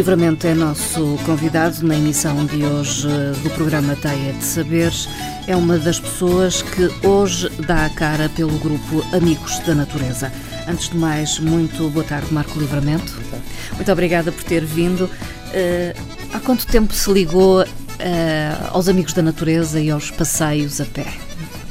[0.00, 3.06] Livramento é nosso convidado na emissão de hoje
[3.42, 5.06] do programa Teia de Saberes.
[5.46, 10.32] É uma das pessoas que hoje dá a cara pelo grupo Amigos da Natureza.
[10.66, 13.12] Antes de mais, muito boa tarde, Marco Livramento.
[13.74, 15.06] Muito obrigada por ter vindo.
[15.52, 15.94] Eh,
[16.32, 17.62] há quanto tempo se ligou
[17.98, 21.08] eh, aos Amigos da Natureza e aos passeios a pé?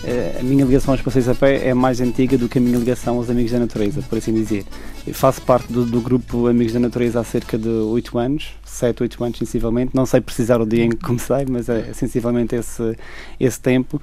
[0.03, 2.77] Eh, a minha ligação aos passeios a pé é mais antiga do que a minha
[2.77, 4.65] ligação aos Amigos da Natureza, por assim dizer.
[5.13, 9.23] Faço parte do, do grupo Amigos da Natureza há cerca de 8 anos, 7, 8
[9.23, 9.91] anos sensivelmente.
[9.95, 12.95] Não sei precisar o dia em que comecei, mas é sensivelmente esse,
[13.39, 14.01] esse tempo.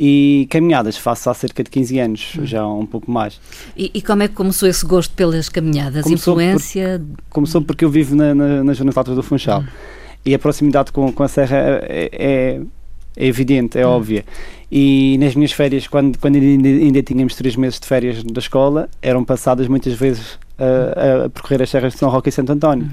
[0.00, 3.40] E caminhadas faço há cerca de 15 anos, já um pouco mais.
[3.76, 6.04] E, e como é que começou esse gosto pelas caminhadas?
[6.04, 7.02] Começou por- Influência?
[7.30, 9.64] Começou porque eu vivo na, na, Altas do Funchal
[10.24, 12.60] e a proximidade com, com a Serra é, é,
[13.18, 14.24] é evidente, é óbvia.
[14.70, 18.88] E nas minhas férias, quando, quando ainda, ainda tínhamos três meses de férias da escola,
[19.02, 22.88] eram passadas muitas vezes a, a percorrer as serras de São Roque e Santo António.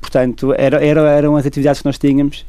[0.00, 2.44] Portanto, era, era, eram as atividades que nós tínhamos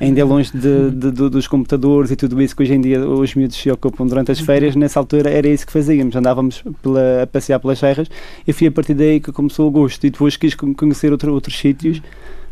[0.00, 3.00] ainda é longe de, de, de, dos computadores e tudo isso que hoje em dia
[3.00, 4.76] os miúdos se ocupam durante as férias.
[4.76, 8.08] Nessa altura era isso que fazíamos, andávamos pela, a passear pelas serras
[8.46, 10.06] e foi a partir daí que começou o gosto.
[10.06, 12.02] E depois quis conhecer outro, outros sítios.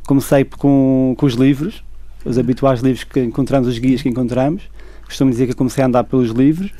[0.06, 1.82] Comecei com, com os livros,
[2.24, 4.62] os habituais livros que encontramos, os guias que encontramos.
[5.04, 6.70] Costumo dizer que comecei a andar pelos livros.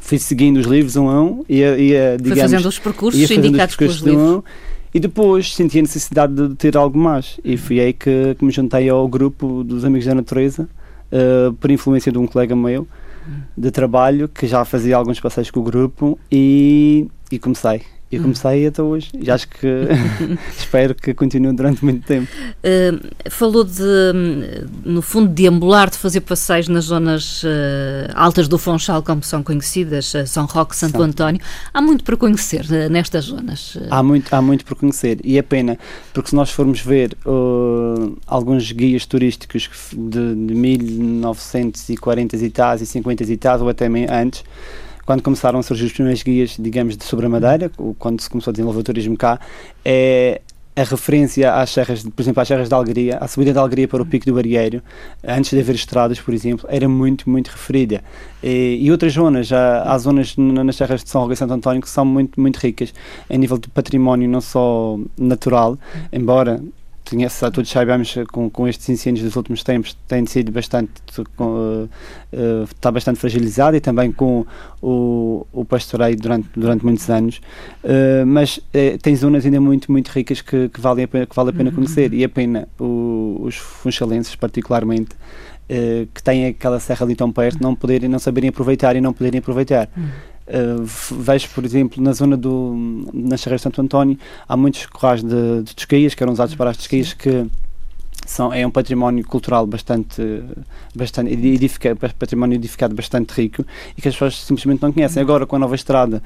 [0.00, 3.76] Fui seguindo os livros um a um e ia, digamos, Foi fazendo os percursos indicados
[3.76, 4.36] pelos de um a livros.
[4.36, 4.42] um,
[4.92, 7.38] e depois senti a necessidade de ter algo mais.
[7.44, 10.68] E foi aí que, que me juntei ao grupo dos Amigos da Natureza,
[11.10, 12.86] eh, por influência de um colega meu
[13.56, 17.82] de trabalho que já fazia alguns passeios com o grupo e, e comecei.
[18.14, 19.10] E comecei até hoje.
[19.14, 19.66] E acho que
[20.56, 22.28] espero que continue durante muito tempo.
[22.32, 23.82] Uh, falou de,
[24.84, 27.46] no fundo, de ambular, de fazer passeios nas zonas uh,
[28.14, 31.00] altas do Funchal, como são conhecidas, uh, São Roque, Santo.
[31.02, 31.40] António.
[31.72, 33.76] Há muito para conhecer uh, nestas zonas.
[33.90, 35.78] Há muito, há muito por conhecer e é pena,
[36.12, 37.16] porque se nós formos ver
[38.26, 44.44] alguns guias turísticos de, de 1940 e tais e 50 e tais, ou até antes,
[45.06, 48.50] quando começaram a surgir os primeiros guias, digamos, de sobre a Madeira, quando se começou
[48.50, 49.38] a desenvolver o turismo cá,
[49.84, 50.40] é
[50.76, 54.02] a referência às serras, por exemplo, às serras de Algaria, a subida da Algaria para
[54.02, 54.82] o Pico do Barieiro,
[55.22, 58.02] antes de haver estradas, por exemplo, era muito, muito referida.
[58.42, 61.80] E, e outras zonas, já, há zonas nas serras de São Roque e Santo António
[61.80, 62.92] que são muito, muito ricas
[63.30, 65.78] a nível de património, não só natural,
[66.12, 66.60] embora
[67.28, 70.90] sa- todos saibamos com, com estes incêndios dos últimos tempos tem sido bastante
[71.36, 71.88] com,
[72.32, 74.44] eh, está bastante fragilizado e também com
[74.82, 77.40] o, o pastoreio durante, durante muitos anos.
[77.82, 78.58] Eh, mas
[79.02, 81.70] tem zonas ainda muito muito ricas que, que valem a pena, que vale a pena
[81.70, 82.12] conhecer.
[82.14, 85.10] E a pena o- os funchalenses particularmente
[86.12, 89.38] que têm aquela serra ali tão perto não poderem não saberem aproveitar e não poderem
[89.38, 89.88] aproveitar
[90.46, 92.74] Uh, f- vejo, por exemplo, na zona do
[93.38, 95.74] Serras de Santo António há muitos corrais de, de
[96.14, 97.46] que eram usados para as tosquias que
[98.26, 100.42] são, é um património cultural bastante,
[100.94, 103.64] bastante edifica, património edificado bastante rico
[103.96, 105.22] e que as pessoas simplesmente não conhecem.
[105.22, 106.22] Agora, com a nova estrada,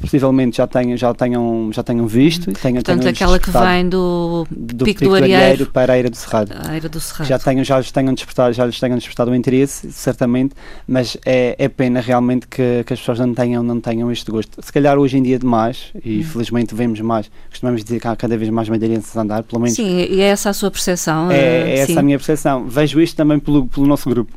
[0.00, 2.52] possivelmente já tenham, já tenham, já tenham visto.
[2.52, 5.66] Tenham, Portanto, tenham aquela que vem do, do Pico do Arieiro.
[5.66, 7.28] para a Eira do Cerrado da Eira do Cerrado.
[7.28, 10.54] já tenham, já lhes tenham despertado, já lhes tenham despertado o interesse, certamente,
[10.86, 14.62] mas é, é pena realmente que, que as pessoas não tenham, não tenham este gosto.
[14.62, 18.36] Se calhar hoje em dia demais, e felizmente vemos mais, costumamos dizer que há cada
[18.36, 21.30] vez mais madeirenses a andar, pelo menos Sim, e é essa a sua percepção?
[21.30, 22.66] é, uh, é essa a minha percepção.
[22.68, 24.32] Vejo isto também pelo, pelo nosso grupo.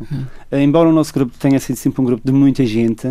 [0.46, 3.07] Eh, embora o nosso grupo tenha sido sempre um grupo de muita gente,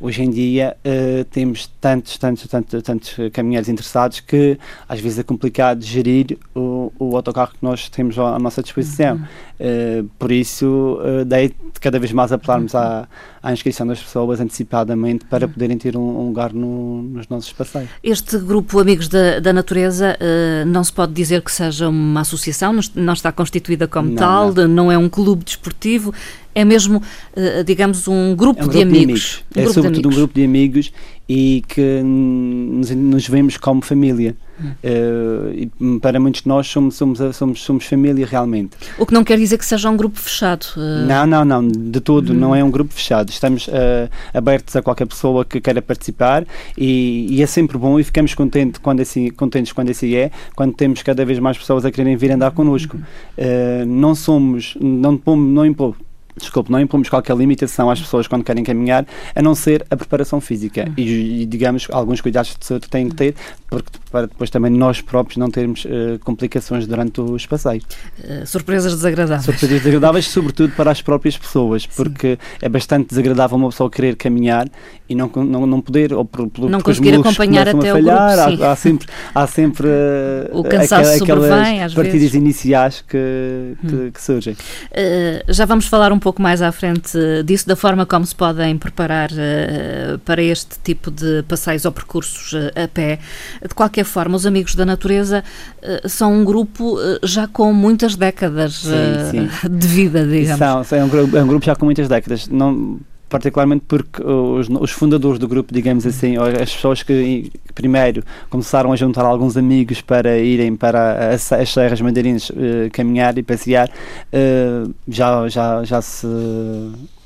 [0.00, 5.18] hoje em dia eh, temos tantos, tantos, tantos, tantos eh, caminheiros interessados que às vezes
[5.18, 9.20] é complicado gerir o, o autocarro que nós temos à, à nossa disposição.
[9.58, 13.06] Eh, por isso, eh, daí cada vez mais apelarmos à,
[13.42, 17.90] à inscrição das pessoas antecipadamente para poderem ter um, um lugar no- nos nossos passeios.
[18.02, 22.72] Este grupo Amigos da, da Natureza uh, não se pode dizer que seja uma associação,
[22.72, 24.68] não est- não está constituída como Não, tal, não.
[24.68, 26.12] não é um clube desportivo,
[26.54, 29.44] é mesmo, uh, digamos, um grupo, É um de, grupo amigos.
[29.56, 30.92] Um É grupo de sobretudo um grupo de amigos
[31.28, 34.34] e que hum, nos, nos vemos como família.
[34.62, 34.72] Hum.
[34.82, 38.76] Eh, hum, para muitos de nós somos, somos, somos, somos família realmente.
[38.98, 40.66] O que não quer dizer que seja um grupo fechado.
[40.76, 42.36] uh, Não, não, não, de todo, Hum.
[42.36, 43.30] não é um grupo fechado.
[43.30, 46.44] Estamos eh, abertos a qualquer pessoa que queira participar
[46.76, 50.74] e, e é sempre bom e ficamos contentes quando, assim, contentes quando assim é, quando
[50.74, 52.96] temos cada vez mais pessoas a quererem vir andar connosco.
[52.96, 53.02] Uhum.
[53.38, 55.96] Eh, não somos, não, não impomos.
[56.40, 60.40] Desculpe, não impomos qualquer limitação às pessoas quando querem caminhar, a não ser a preparação
[60.40, 60.94] física Uhum.
[60.96, 63.34] e, e, digamos, alguns cuidados de saúde que têm que ter,
[63.70, 67.84] porque, para depois também nós próprios não termos eh, complicações durante os passeios.
[68.18, 69.44] uh, surpresas desagradáveis.
[69.44, 74.68] Surpresas desagradáveis, sobretudo para as próprias pessoas, porque é bastante desagradável uma pessoa querer caminhar
[75.08, 77.92] e não, não, não poder, ou por, por, Não conseguir acompanhar até a o grupo,
[77.92, 78.62] falhar, sim.
[78.62, 82.34] há, há sempre, há sempre eh, O cansaço aquelas às partidas vezes.
[82.34, 82.38] Hum.
[82.38, 84.54] iniciais que, que, que surgem.
[84.54, 88.34] Uh, já vamos falar um pouco mais à frente uh, disso, da forma como se
[88.34, 93.18] podem preparar uh, para este tipo de passeios ou percursos uh, a pé.
[93.66, 95.44] De qualquer forma, os Amigos da Natureza
[95.82, 98.86] uh, são um grupo uh, já com muitas décadas
[99.30, 100.58] Sim, uh, de vida, digamos.
[100.58, 102.48] São, são- é, um grupo, é um grupo já com muitas décadas.
[102.48, 102.98] Não,
[103.30, 108.92] particularmente porque os, os fundadores do grupo, digamos assim, ou as pessoas que primeiro começaram
[108.92, 113.88] a juntar alguns amigos para irem para as, as serras madeirenses eh, caminhar e passear,
[114.32, 116.26] eh, já, já, já se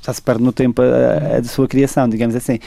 [0.05, 2.59] já se perde no tempo a, sua criação, digamos assim.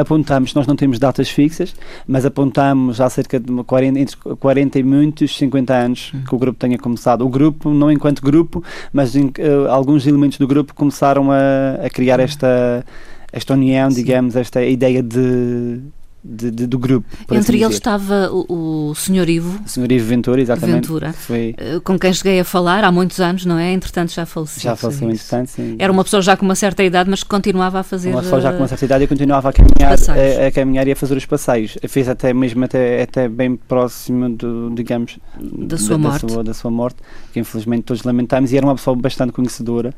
[0.00, 1.74] Apontamos, nós não temos datas fixas,
[2.06, 6.58] mas apontamos há cerca de 40, entre 40 e muitos 50 anos que o grupo
[6.58, 7.24] tenha começado.
[7.24, 11.38] O grupo, não enquanto grupo, mas em- eh, alguns elementos do grupo começaram a,
[11.84, 12.84] a criar esta,
[13.32, 15.80] esta união, digamos, esta ideia de
[16.22, 17.06] de, de, do grupo.
[17.30, 19.28] Entre assim eles estava o, o Sr.
[19.28, 19.60] Ivo.
[19.64, 19.92] O Sr.
[19.92, 20.88] Ivo Ventura, exatamente.
[20.88, 21.54] Ventura, foi...
[21.56, 23.72] Eh, com quem cheguei a falar há muitos anos, não é?
[23.72, 24.62] Entretanto já faleceu.
[24.62, 25.76] Já faleceu, entretanto, sim.
[25.78, 28.10] Era uma pessoa já com uma certa idade, mas que continuava a fazer.
[28.10, 30.92] Uma pessoa já com uma certa idade e continuava a caminhar, a, a, caminhar e
[30.92, 31.78] a fazer os passeios.
[31.88, 36.26] Fez até mesmo até, até bem próximo, do, digamos, da sua, da, morte.
[36.26, 36.96] Da sua, da sua morte,
[37.32, 39.94] que infelizmente todos lamentamos, e era uma pessoa bastante conhecedora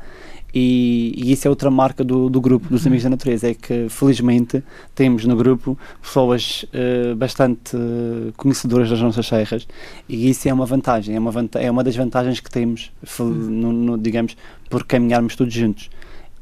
[0.53, 3.87] e, e, isso é outra marca do, do grupo dos Amigos da Natureza, é que
[3.89, 9.67] felizmente temos no grupo pessoas uh, bastante uh, conhecedoras das nossas serras.
[10.09, 13.97] E isso é uma vantagem, é uma, é uma das vantagens que temos, no, no,
[13.97, 14.35] digamos,
[14.69, 15.89] por caminharmos todos juntos.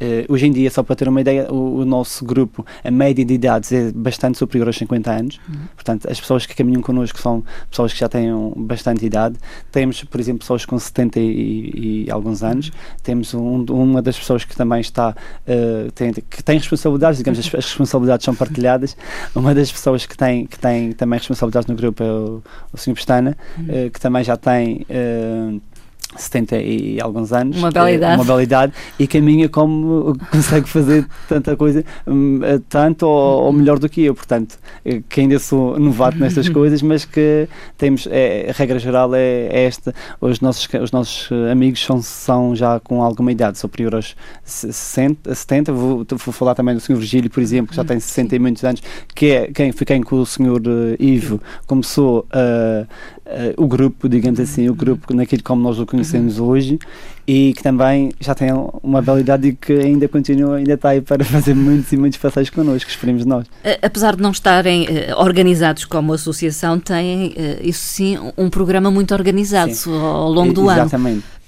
[0.01, 3.25] Uh, hoje em dia, só para ter uma ideia, o, o, nosso grupo, a média
[3.25, 5.39] de idades é bastante superior aos 50 anos.
[5.48, 5.56] Uhum.
[5.75, 9.36] Portanto, as pessoas que caminham connosco são pessoas que já têm bastante idade.
[9.72, 12.68] Temos, por exemplo, pessoas com 70 e, e alguns anos.
[12.68, 12.74] Uhum.
[13.03, 17.46] Temos um, uma das pessoas que também está, uh, tem, que tem responsabilidades, digamos, as,
[17.48, 18.96] as, responsabilidades são partilhadas.
[19.36, 22.41] Uma das pessoas que tem, que tem também responsabilidades no grupo é o,
[22.72, 22.94] o Sr.
[22.94, 23.88] Pestana, uhum.
[23.88, 24.86] uh, que também já tem
[26.16, 27.58] 70 e alguns anos.
[27.58, 28.16] Uma bela idade.
[28.16, 33.54] Uma bela idade e caminha como consegue fazer tanta coisa, hum, eh, tanto ou, ou,
[33.54, 34.16] melhor do que eu.
[34.16, 37.48] Portanto, eh, que ainda sou novato nestas coisas, mas que
[37.78, 42.56] temos, é, a regra geral é, é, esta: os nossos, os nossos amigos são, são
[42.56, 45.72] já com alguma idade, superior aos 60, 70.
[45.72, 46.96] Vou, vou falar também do Sr.
[46.96, 48.82] Virgílio, por exemplo, que já tem 60 e muitos anos,
[49.13, 50.60] que é quem foi quem com o Sr.
[51.00, 52.88] Eh, Ivo começou a, uh,
[53.58, 56.48] o grupo, digamos assim, o grupo naquilo como nós o conhecemos uhum.
[56.48, 56.80] hoje
[57.28, 58.50] e que também já tem
[58.82, 62.18] uma bela idade e que ainda continua, ainda está aí para fazer muitos e muitos
[62.18, 63.46] passeios connosco, esperemos nós.
[63.82, 69.14] Apesar de não estarem uh, organizados como associação, têm, uh, isso sim, um programa muito
[69.14, 69.92] organizado sim.
[69.92, 71.08] ao longo do Exatamente.
[71.08, 71.10] ano.
[71.18, 71.40] Exatamente.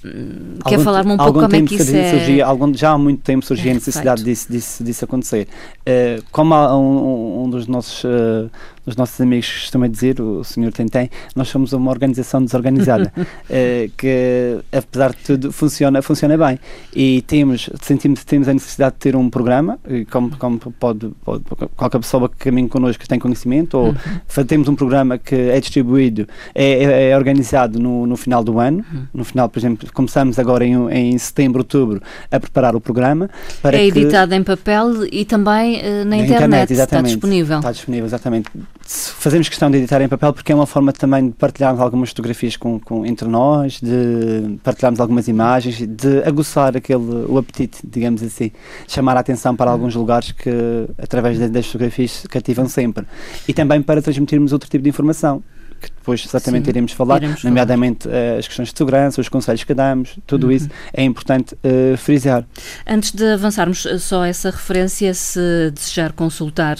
[0.66, 2.10] Quer falar-me um pouco como é que isso é?
[2.10, 5.46] Surgia, algum, já há muito tempo surgia é a necessidade disso, disso, disso acontecer.
[5.80, 8.50] Uh, como um, um, dos nossos uh,
[8.84, 14.58] dos nossos amigos costuma dizer, o senhor Tentem, nós somos uma organização desorganizada, uh, que
[14.72, 16.58] apesar de tudo funciona, funciona bem.
[16.94, 19.78] E temos, sentimos que temos a necessidade de ter um programa,
[20.10, 21.44] como, como pode, pode
[21.76, 24.44] qualquer pessoa que caminhe connosco tem conhecimento, ou uhum.
[24.46, 28.84] temos um programa que é distribuído, é, é, é organizado no, no final do ano,
[28.92, 29.02] uhum.
[29.14, 33.30] no final, por exemplo, começamos agora em, em setembro, outubro, a preparar o programa.
[33.64, 37.41] É editado que, em papel e também uh, na, na internet, internet está disponível.
[37.58, 38.50] Está disponível, exatamente.
[38.84, 42.56] Fazemos questão de editar em papel porque é uma forma também de partilharmos algumas fotografias
[42.56, 48.50] com, com, entre nós, de partilharmos algumas imagens, de aguçar aquele, o apetite, digamos assim,
[48.86, 50.50] chamar a atenção para alguns lugares que,
[50.98, 53.06] através das fotografias, cativam sempre.
[53.46, 55.42] E também para transmitirmos outro tipo de informação
[55.82, 58.36] que depois exatamente Sim, iremos falar, iremos nomeadamente falar.
[58.36, 60.52] Uh, as questões de segurança, os conselhos que damos, tudo uhum.
[60.52, 62.44] isso é importante uh, frisar.
[62.86, 66.76] Antes de avançarmos eh, só essa referência, se desejar consultar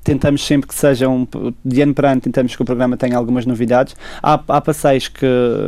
[0.04, 1.26] tentamos sempre que seja um,
[1.64, 3.96] de ano para ano, tentamos que o programa tenha algumas novidades.
[4.22, 5.26] Há, há passeios que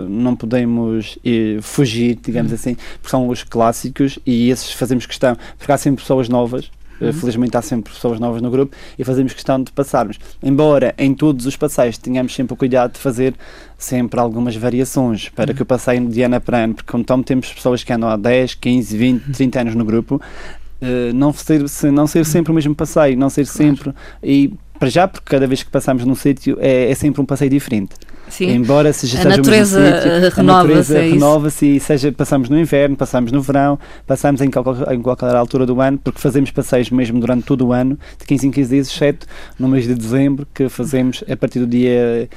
[0.09, 2.57] não podemos eh, fugir, digamos uhum.
[2.57, 7.13] assim, porque são os clássicos e esses fazemos questão, porque há sempre pessoas novas Uhum.
[7.13, 10.19] Felizmente há sempre pessoas novas no grupo e fazemos questão de passarmos.
[10.43, 13.35] Embora em todos os passeios tenhamos sempre o cuidado de fazer
[13.79, 15.57] sempre algumas variações para uhum.
[15.57, 18.55] que o passeio de ano para ano, porque como temos pessoas que andam há 10,
[18.55, 23.17] 15, 20, 30 anos no grupo, uh, não, ser, não ser sempre o mesmo passeio,
[23.17, 23.93] não ser sempre.
[24.23, 27.51] E para já, porque cada vez que passamos num sítio é, é sempre um passeio
[27.51, 27.95] diferente.
[28.31, 28.51] Sim.
[28.51, 30.41] Embora seja, a natureza renova-se.
[30.41, 34.93] A natureza é renova-se e seja, passamos no inverno, passamos no verão, passamos em qualquer,
[34.93, 38.47] em qualquer altura do ano, porque fazemos passeios mesmo durante todo o ano, de 15
[38.47, 39.27] em 15 dias, exceto
[39.59, 42.29] no mês de dezembro, que fazemos a partir do dia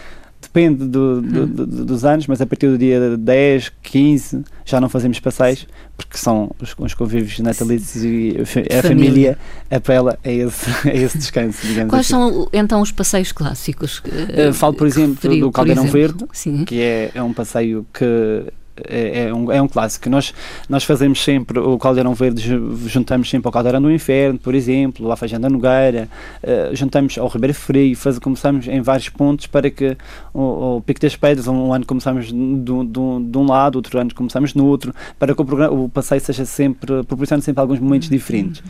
[0.44, 4.88] depende do, do, do, dos anos, mas a partir do dia 10, 15 já não
[4.88, 9.38] fazemos passeios, porque são os, os convívios natalícios e a família, família
[9.70, 12.10] apela a esse, a esse descanso, Quais assim.
[12.14, 14.00] são então os passeios clássicos?
[14.00, 16.66] Uh, falo, por exemplo, do Caldeirão Verde, Sim.
[16.66, 18.46] que é, é um passeio que
[18.78, 20.10] é, é, um, é um clássico.
[20.10, 20.34] Nós,
[20.68, 22.42] nós fazemos sempre o Caldeirão Verde,
[22.88, 26.10] juntamos sempre ao Caldeirão do Inferno, por exemplo, à Feijão da Nogueira,
[26.44, 29.96] uh, juntamos ao Ribeiro Frio, faz, começamos em vários pontos para que
[30.34, 34.54] o, o Pico das Pedras, um, um ano começamos de, um lado, outro ano começamos
[34.54, 38.64] no outro, para que o, programa, o passeio seja sempre, proporcione sempre alguns momentos diferentes.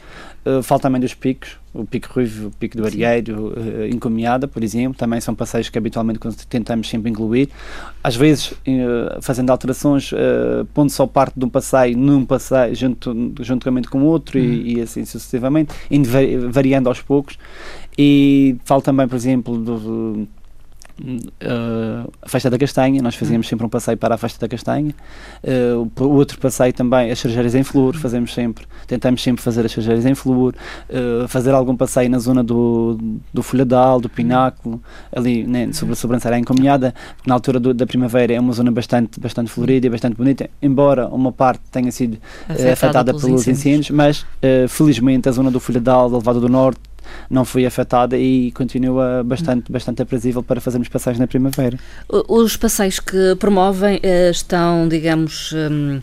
[0.45, 4.63] Uh, fala também dos picos, o Pico Ruivo, o Pico do Arieiro, uh, Encomiada, por
[4.63, 7.49] exemplo, também são passeios que habitualmente tentamos sempre incluir.
[8.03, 13.33] Às vezes, uh, fazendo alterações, uh, pondo só parte de um passeio num passeio, junto,
[13.41, 14.45] juntamente com outro uhum.
[14.45, 16.07] e, e, assim sucessivamente, indo
[16.51, 17.39] variando aos poucos.
[17.97, 20.27] E falo também, por exemplo, do
[21.01, 24.93] Uh, a Festa da Castanha, nós fazíamos sempre um passeio para a Festa da Castanha.
[25.43, 29.71] Uh, o outro passeio também, as cerejeiras em flor, fazemos sempre, tentamos sempre fazer as
[29.71, 30.53] cerejeiras em flor,
[30.89, 32.99] uh, fazer algum passeio na zona do,
[33.33, 34.81] do Folhadal, do Pináculo,
[35.11, 36.93] ali né, sobre a sobrancelha encaminhada,
[37.25, 41.07] na altura do, da primavera é uma zona bastante, bastante florida e bastante bonita, embora
[41.07, 44.25] uma parte tenha sido afetada, afetada pelos incêndios, incêndios mas
[44.69, 46.92] felizmente a zona do Folhadal, da Levada do Norte,
[47.29, 51.77] não foi afetada e continua bastante, bastante aprazível para fazermos passeios na primavera.
[52.27, 55.53] Os passeios que promovem eh, estão, digamos.
[55.53, 56.01] Um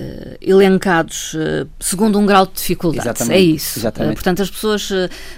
[0.00, 3.06] Uh, elencados uh, segundo um grau de dificuldade.
[3.06, 3.78] Exatamente, é isso.
[3.78, 4.14] Exatamente.
[4.14, 4.90] Portanto, as pessoas,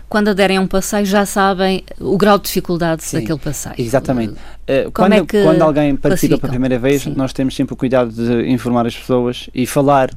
[0.08, 3.74] quando aderem a um passeio, já sabem o grau de dificuldade Sim, daquele passeio.
[3.76, 4.34] Exatamente.
[4.94, 7.14] quando, é quando alguém participa pela primeira vez, Sim.
[7.16, 10.10] nós temos sempre o cuidado de informar as pessoas e falar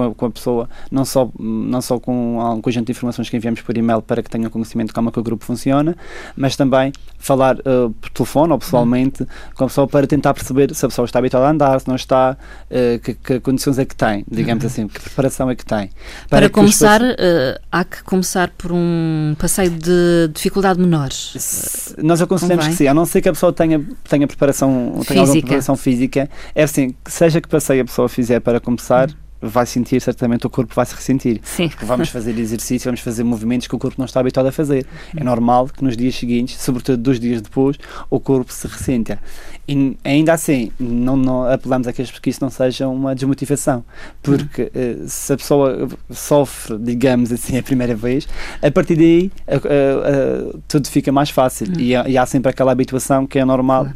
[0.00, 3.36] com a, com a, pessoa, não só, não só com um conjunto de informações que
[3.36, 5.96] enviamos por e-mail para que tenham conhecimento de como é que o grupo funciona,
[6.36, 10.84] mas também falar uh, por telefone ou pessoalmente com a pessoa para tentar perceber se
[10.84, 12.36] a pessoa está habituada a andar, se não está,
[12.70, 14.70] uh, que, que, condições é que tem, digamos uhum.
[14.70, 15.90] assim, que preparação é que tem.
[16.28, 21.10] Para, para começar, uh, há que começar por um passeio de dificuldade menor.
[21.98, 25.08] Nós aconselhamos que sim, a não ser que a pessoa tenha, tenha preparação, física.
[25.08, 29.29] tenha alguma preparação física, é assim, seja que passeio a pessoa fizer para começar, uhum
[29.40, 31.40] vai sentir, certamente o corpo vai se ressentir.
[31.42, 31.68] Sim.
[31.68, 34.86] Porque vamos fazer exercício, vamos fazer movimentos que o corpo não está habituado a fazer.
[35.16, 37.76] É normal que nos dias seguintes, sobretudo dois dias depois,
[38.08, 39.18] o corpo se ressenta.
[39.70, 43.84] E ainda assim, não, não apelamos a que isso não seja uma desmotivação,
[44.20, 48.26] porque uh, se a pessoa sofre, digamos assim, a primeira vez,
[48.60, 51.78] a partir daí uh, uh, tudo fica mais fácil uhum.
[51.78, 53.86] e, e, há sempre aquela habituação que é normal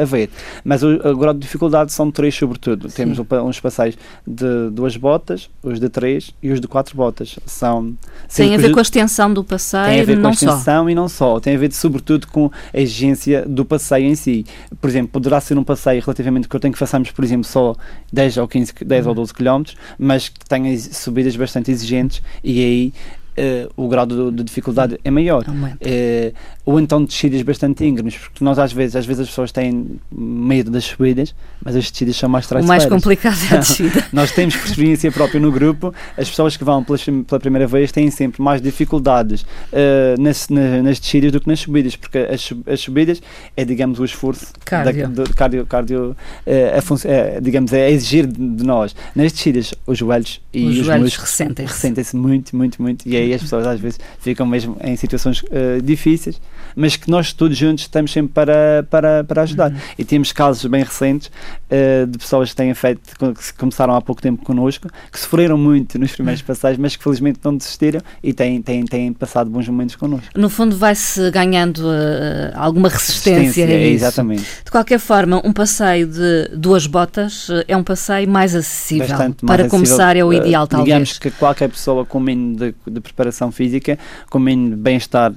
[0.00, 0.30] haver.
[0.64, 2.88] Mas o, o grau de dificuldade são três, sobretudo.
[2.88, 2.96] Sim.
[2.96, 7.38] Temos uns passeios de duas botas, os de três e os de quatro botas.
[7.44, 7.94] São,
[8.34, 10.88] tem a ver com a extensão do passeio, tem a ver com a extensão só.
[10.88, 11.38] e não só.
[11.38, 14.46] Tem a ver, sobretudo, com a exigência do passeio em si.
[14.80, 17.74] Por exemplo, poderá ser um passeio relativamente eu tenho que façamos, por exemplo, só
[18.12, 19.62] 10 ou 15, 10 ou 12 km,
[19.98, 22.92] mas que tenha subidas bastante exigentes e aí
[23.38, 25.42] uh, o grau de, de, dificuldade é maior.
[25.42, 26.34] Uh,
[26.68, 30.70] ou então descidas bastante íngremes, porque nós às vezes, às vezes as pessoas têm medo
[30.70, 32.84] das subidas, mas as descidas são mais traiçoeiras.
[32.84, 34.06] O mais complicado é a descida.
[34.12, 37.90] nós temos por experiência própria no grupo, as pessoas que vão pela, pela primeira vez
[37.90, 42.52] têm sempre mais dificuldades uh, nas, nas, nas, descidas do que nas subidas, porque as,
[42.70, 43.22] as subidas
[43.56, 46.14] é, digamos, o esforço cardio, da, do, cardio, cardio
[46.46, 48.94] uh, digamos, é exigir de, nós.
[49.16, 53.32] Nas descidas, os joelhos e os, os joelhos ressentem-se ressentem muito, muito, muito, e aí
[53.32, 56.38] as pessoas às vezes ficam mesmo em situações uh, difíceis,
[56.78, 59.72] mas que nós todos juntos estamos sempre para, para, para ajudar.
[59.72, 59.78] Uhum.
[59.98, 64.22] E temos casos bem recentes uh, de pessoas que têm feito, que começaram há pouco
[64.22, 68.62] tempo connosco, que sofreram muito nos primeiros passagem, mas que felizmente não desistiram e têm,
[68.62, 70.28] têm, têm passado bons momentos connosco.
[70.36, 73.40] No fundo, vai-se ganhando uh, alguma resistência.
[73.40, 74.44] resistência é, é exatamente.
[74.64, 79.08] De qualquer forma, um passeio de duas botas é um passeio mais acessível.
[79.08, 80.86] Bastante mais para acessível, começar, é o ideal, uh, talvez.
[80.86, 83.98] Digamos que qualquer pessoa com mínimo de, de preparação física,
[84.30, 85.32] com mínimo bem-estar,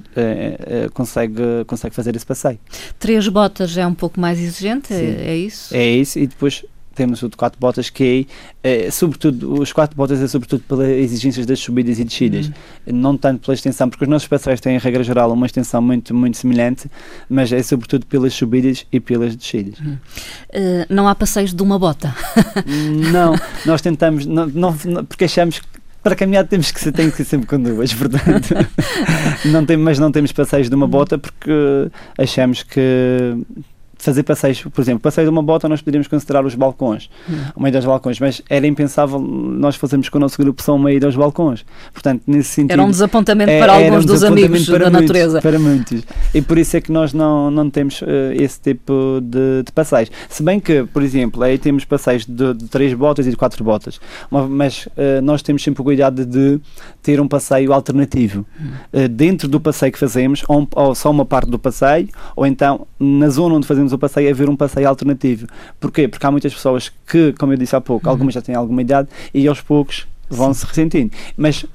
[0.94, 1.31] consegue,
[1.66, 2.58] consegue fazer esse passeio.
[2.98, 5.74] Três botas é um pouco mais exigente, é, é isso?
[5.74, 6.64] É isso, e depois
[6.94, 8.26] temos o de quatro botas que
[8.62, 12.52] é, é, sobretudo, os quatro botas é sobretudo pelas exigências das subidas e descidas, uhum.
[12.92, 16.14] não tanto pela extensão, porque os nossos passeios têm, em regra geral, uma extensão muito,
[16.14, 16.90] muito semelhante,
[17.28, 19.78] mas é sobretudo pelas subidas e pelas descidas.
[19.80, 19.94] Uhum.
[19.94, 22.14] Uh, não há passeios de uma bota?
[23.10, 23.34] não,
[23.66, 25.71] nós tentamos, não, não, porque achamos que
[26.02, 28.54] para caminhar temos que ser, tem que ser sempre com duas, portanto.
[29.44, 31.50] não tem, mas não temos passeios de uma bota porque
[32.18, 33.36] achamos que
[34.02, 37.34] fazer passeios, por exemplo, passeio de uma bota nós poderíamos considerar os balcões, hum.
[37.54, 40.92] uma ida aos balcões, mas era impensável nós fazermos com o nosso grupo só uma
[40.92, 41.64] ida aos balcões.
[41.92, 42.72] Portanto, nesse sentido...
[42.72, 45.40] Era um desapontamento é, para alguns um dos amigos da muitos, natureza.
[45.40, 46.02] Para muitos.
[46.34, 50.10] E por isso é que nós não, não temos uh, esse tipo de, de, passeios.
[50.28, 53.62] Se bem que, por exemplo, aí temos passeios de, de três botas e de quatro
[53.62, 56.60] botas, mas uh, nós temos sempre o cuidado de
[57.02, 58.44] ter um passeio alternativo.
[58.92, 62.86] Uh, dentro do passeio que fazemos, ou, ou só uma parte do passeio, ou então
[62.98, 65.46] na zona onde fazemos o passeio haver um passeio alternativo.
[65.80, 66.08] Porquê?
[66.08, 68.12] Porque há muitas pessoas que, como eu disse há pouco, uhum.
[68.12, 71.12] algumas já têm alguma idade e aos poucos vão se ressentindo.
[71.36, 71.66] Mas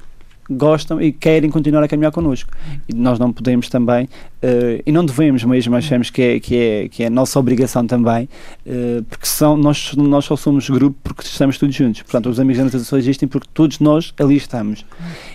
[0.49, 2.51] gostam e querem continuar a caminhar connosco.
[2.87, 6.89] E nós não podemos também, uh, e não devemos mesmo, achamos que é, que é,
[6.89, 8.29] que é a nossa obrigação também,
[8.65, 12.01] uh, porque são, nós, nós só somos grupo porque estamos todos juntos.
[12.01, 14.85] Portanto, os amigos da natureza só existem porque todos nós ali estamos.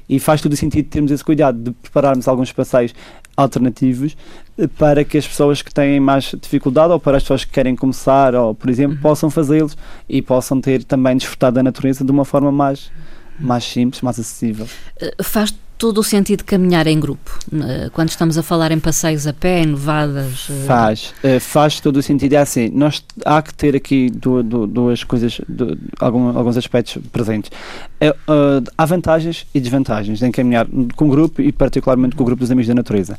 [0.08, 2.94] E faz todo sentido termos esse cuidado de prepararmos alguns passeios
[3.36, 4.16] alternativos
[4.58, 7.74] eh, para que as pessoas que têm mais dificuldade ou para as pessoas que querem
[7.74, 9.02] começar ou por exemplo uhum.
[9.02, 9.76] possam fazê-los
[10.08, 12.90] e possam ter também desfrutado da natureza de uma forma mais
[13.38, 14.68] mais simples, mais acessível.
[15.00, 19.26] Eh, faz todo o sentido caminhar em grupo, eh, quando estamos a falar em passeios
[19.26, 20.46] a pé, em nevadas?
[20.64, 22.34] Faz, faz todo o sentido.
[22.34, 25.40] É assim, nós há que ter aqui duas, coisas,
[25.98, 27.50] alguns aspectos presentes.
[28.78, 32.52] há vantagens e desvantagens em caminhar com o grupo e particularmente com o grupo dos
[32.52, 33.18] Amigos da Natureza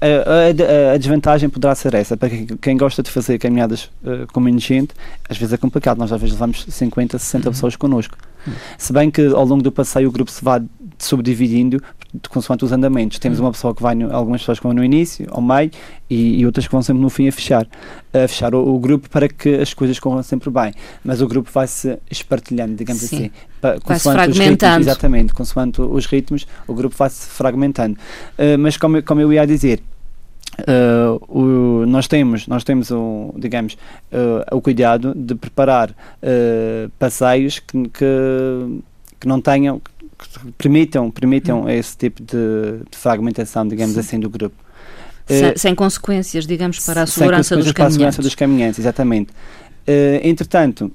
[0.00, 4.40] a, a, a, desvantagem poderá ser essa, para quem gosta de fazer caminhadas uh, com
[4.40, 4.94] menos gente,
[5.28, 7.52] às vezes é complicado, nós às vezes levamos 50, 60 uhum.
[7.52, 8.16] pessoas connosco.
[8.46, 8.52] Uhum.
[8.78, 10.62] Se bem que ao longo do passeio o grupo se vai
[10.98, 11.82] subdividindo
[12.28, 13.18] consoante os andamentos.
[13.18, 13.46] Temos uhum.
[13.46, 15.70] uma pessoa que vai, no, algumas pessoas que vão no início, ao meio,
[16.08, 17.66] e, e, outras que vão sempre no fim a fechar,
[18.12, 20.72] a fechar o, o, grupo para que as coisas corram sempre bem.
[21.04, 23.30] Mas o grupo vai se espartilhando, digamos Sim.
[23.62, 23.80] assim.
[23.84, 24.78] vai se fragmentando.
[24.78, 27.98] Ritmos, exatamente, consoante os ritmos, o grupo vai se fragmentando.
[28.38, 29.82] Uh, mas como, como eu ia dizer,
[30.60, 33.74] Uh, o, nós temos, nós temos um, digamos,
[34.12, 38.82] uh, o cuidado de preparar uh, passeios que, que,
[39.20, 39.80] que, não tenham,
[40.20, 41.68] que permitam, permitam hum.
[41.68, 44.00] esse tipo de, fragmentação, digamos Sim.
[44.00, 44.56] assim, do grupo.
[45.26, 47.74] Sem, sem, consequências, digamos, para a segurança dos caminhantes.
[47.74, 49.32] Para a segurança dos caminhantes, exatamente.
[50.24, 50.90] entretanto,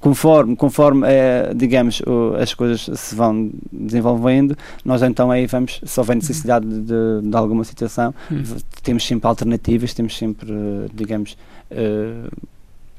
[0.00, 6.00] conforme, conforme é, digamos, o, as coisas se vão desenvolvendo, nós então aí vamos, se
[6.00, 8.44] houver necessidade de, de alguma situação, uhum.
[8.82, 10.52] temos sempre alternativas, temos sempre,
[10.92, 11.36] digamos,
[11.70, 12.30] uh,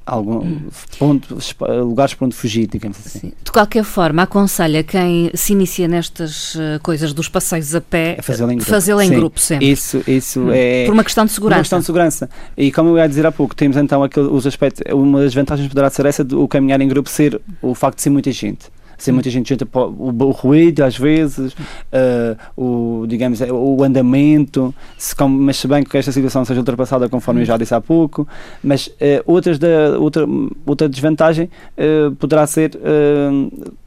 [0.05, 0.61] algum hum.
[0.99, 1.37] ponto,
[1.83, 3.19] lugares para onde fugir, digamos assim.
[3.19, 3.33] Sim.
[3.43, 8.51] De qualquer forma, aconselha quem se inicia nestas uh, coisas dos passeios a pé, fazê-lo
[8.51, 9.71] em, fazê em grupo sempre.
[9.71, 10.51] Isso, isso hum.
[10.53, 11.55] é por uma questão de segurança.
[11.55, 12.29] Por uma questão de segurança.
[12.55, 15.67] E como eu ia dizer há pouco, temos então aquele, os aspectos, uma das vantagens
[15.67, 18.74] poderá ser essa de o caminhar em grupo ser o facto de ser muita gente
[18.97, 25.15] ser muita gente junta o, o ruído às vezes, uh, o, digamos, o andamento, se,
[25.15, 28.27] como, mas se bem que esta situação seja ultrapassada conforme eu já disse há pouco,
[28.63, 30.25] mas uh, outras da, outra,
[30.65, 32.71] outra desvantagem uh, poderá ser,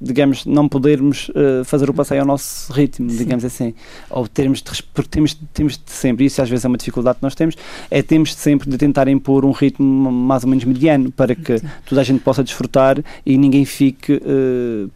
[0.01, 1.31] digamos, não podermos
[1.65, 3.19] fazer o passeio ao nosso ritmo, Sim.
[3.19, 3.75] digamos assim,
[4.11, 7.23] ou termos de, porque temos, temos de sempre, isso às vezes é uma dificuldade que
[7.23, 7.57] nós temos,
[7.91, 12.01] é temos sempre de tentar impor um ritmo mais ou menos mediano para que toda
[12.01, 14.21] a gente possa desfrutar e ninguém fique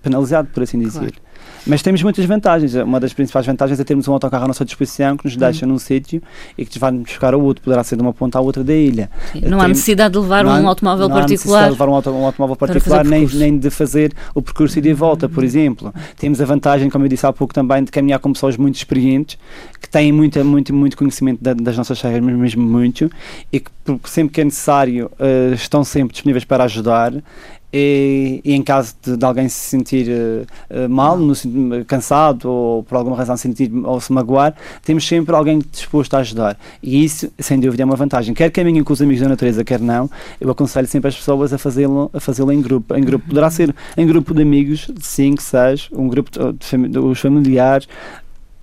[0.03, 1.13] penalizado, por assim dizer.
[1.13, 1.33] Claro.
[1.67, 2.75] Mas temos muitas vantagens.
[2.75, 5.73] Uma das principais vantagens é termos um autocarro à nossa disposição que nos deixa uhum.
[5.73, 6.21] num sítio
[6.59, 7.63] e que nos vai buscar ao outro.
[7.63, 9.09] Poderá ser de uma ponta à outra da ilha.
[9.33, 11.19] Sim, não há necessidade de levar um automóvel não particular.
[11.19, 14.43] Não há necessidade de levar um, auto, um automóvel particular, nem, nem de fazer o
[14.43, 15.95] percurso ida e volta, por exemplo.
[16.17, 19.39] Temos a vantagem, como eu disse há pouco também, de caminhar com pessoas muito experientes,
[19.81, 23.11] que têm muito, muito, muito conhecimento da, das nossas serras, mesmo muito,
[23.53, 23.71] e que
[24.05, 27.13] sempre que é necessário uh, estão sempre disponíveis para ajudar
[27.73, 31.35] e, e, em caso de, de alguém se sentir uh, mal, no,
[31.87, 34.55] cansado ou por alguma razão sentir ou se magoar,
[34.85, 36.59] temos sempre alguém disposto a ajudar.
[36.83, 38.35] E isso, sem dúvida, é uma vantagem.
[38.35, 41.59] Quer caminhem com os amigos da natureza, quer não, eu aconselho sempre as pessoas a
[41.59, 42.95] fazê-lo a fazê em grupo.
[42.95, 46.99] Em grupo poderá ser em grupo de amigos, de 5, 6, um grupo de, de,
[46.99, 47.89] os familiares,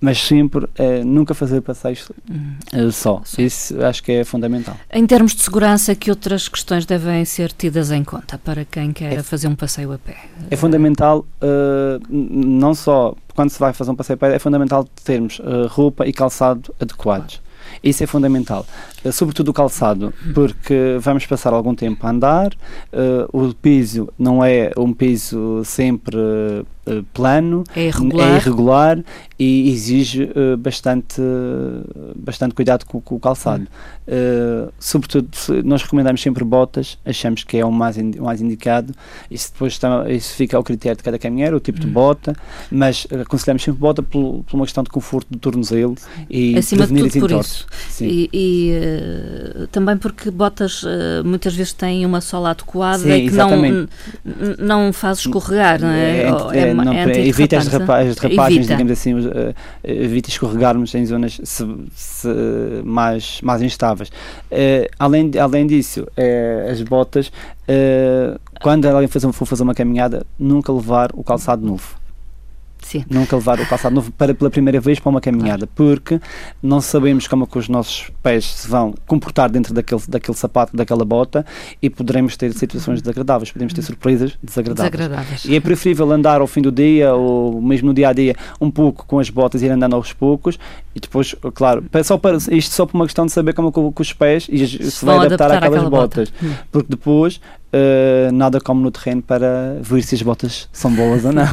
[0.00, 3.20] mas sempre uh, nunca fazer passeios uh, só.
[3.24, 3.44] Sim.
[3.44, 4.76] Isso acho que é fundamental.
[4.92, 9.12] Em termos de segurança, que outras questões devem ser tidas em conta para quem quer
[9.12, 10.16] é, fazer um passeio a pé?
[10.50, 14.88] É fundamental, uh, não só quando se vai fazer um passeio a pé, é fundamental
[15.04, 17.40] termos roupa e calçado adequados.
[17.82, 18.66] Isso é fundamental.
[19.04, 22.52] Uh, sobretudo o calçado, porque vamos passar algum tempo a andar,
[22.92, 28.28] uh, o piso não é um piso sempre uh, plano, é irregular.
[28.28, 29.04] é irregular,
[29.38, 31.22] e exige bastante,
[32.16, 33.66] bastante cuidado com, com o calçado.
[34.78, 35.28] sobretudo,
[35.64, 38.92] nós recomendamos sempre botas, achamos que é o mais, o mais indicado,
[39.30, 41.92] isso depois está, isso fica ao critério de cada caminheiro, o tipo de hum.
[41.92, 42.34] bota,
[42.70, 45.94] mas aconselhamos sempre bota por, por uma questão de conforto do tornozelo
[46.28, 47.66] e Acima de tudo por isso.
[48.00, 53.28] E, e uh, também porque botas uh, muitas vezes têm uma sola adequada Sim, e
[53.28, 53.88] que não,
[54.58, 56.00] não faz escorregar, não é?
[56.00, 60.94] é, é, é, não, é evita as, derrapa as derrapagens, digamos assim, uh, evita escorregarmos
[60.94, 62.28] em zonas se, se,
[62.84, 64.10] mais, mais instáveis.
[64.98, 66.06] além, além disso,
[66.70, 67.30] as botas,
[68.60, 71.99] quando alguém for fazer uma caminhada, nunca levar o calçado novo
[73.08, 76.20] Nunca levar o calçado novo para pela primeira vez para uma caminhada, porque
[76.62, 80.76] não sabemos como é que os nossos pés se vão comportar dentro daquele, daquele sapato,
[80.76, 81.44] daquela bota
[81.80, 84.90] e poderemos ter situações desagradáveis, podemos ter surpresas desagradáveis.
[84.90, 85.44] Desagradáveis.
[85.44, 88.70] E é preferível andar ao fim do dia ou mesmo no dia a dia um
[88.70, 90.58] pouco com as botas e ir andando aos poucos
[90.94, 94.02] e depois, claro, só para, isto só por uma questão de saber como é que
[94.02, 96.20] os pés e se vai vão adaptar, adaptar àquelas àquela bota.
[96.20, 96.32] botas.
[96.42, 96.54] Hum.
[96.70, 97.40] Porque depois
[97.72, 101.44] eh, nada como no terreno para ver se as botas são boas ou não.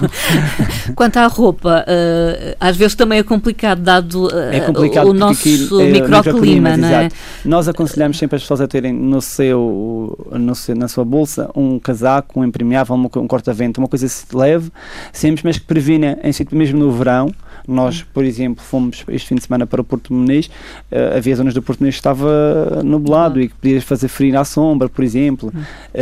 [0.96, 5.48] Quanto à roupa, eh, às vezes também é complicado, dado eh, É complicado o nosso
[5.48, 7.06] microclima, microclimas, não é?
[7.06, 7.16] exato.
[7.46, 11.78] Nós aconselhamos sempre as pessoas a terem no seu, no seu- na sua bolsa um
[11.80, 14.72] casaco, um impermeável, um corta-vento, uma coisa leve,
[15.14, 16.18] sempre, mas que previna,
[16.52, 17.32] mesmo no verão.
[17.68, 20.50] Nós, por exemplo, fomos este fim de semana para o Porto Muniz,
[21.16, 24.88] havia zonas do Porto Muniz que estava nublado e que podia fazer frio na sombra,
[24.88, 25.52] por exemplo.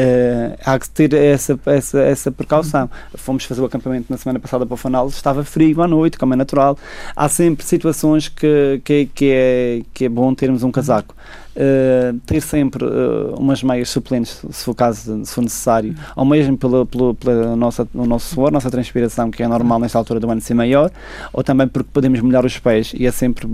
[0.05, 2.89] Eh, há que ter essa, essa, essa precaução.
[3.15, 6.33] Fomos fazer o acampamento na semana passada para o Fanal, estava frio à noite, como
[6.33, 6.77] é natural.
[7.15, 11.15] Há sempre situações que, que, que, é, que é bom termos um casaco.
[11.55, 16.57] Uh, ter sempre uh, umas meias suplentes, se for, caso, se for necessário, ou mesmo
[16.57, 20.41] pela, pela nossa, o nosso suor, nossa transpiração, que é normal nesta altura do ano
[20.41, 20.91] ser maior,
[21.31, 23.47] ou também porque podemos molhar os pés e é sempre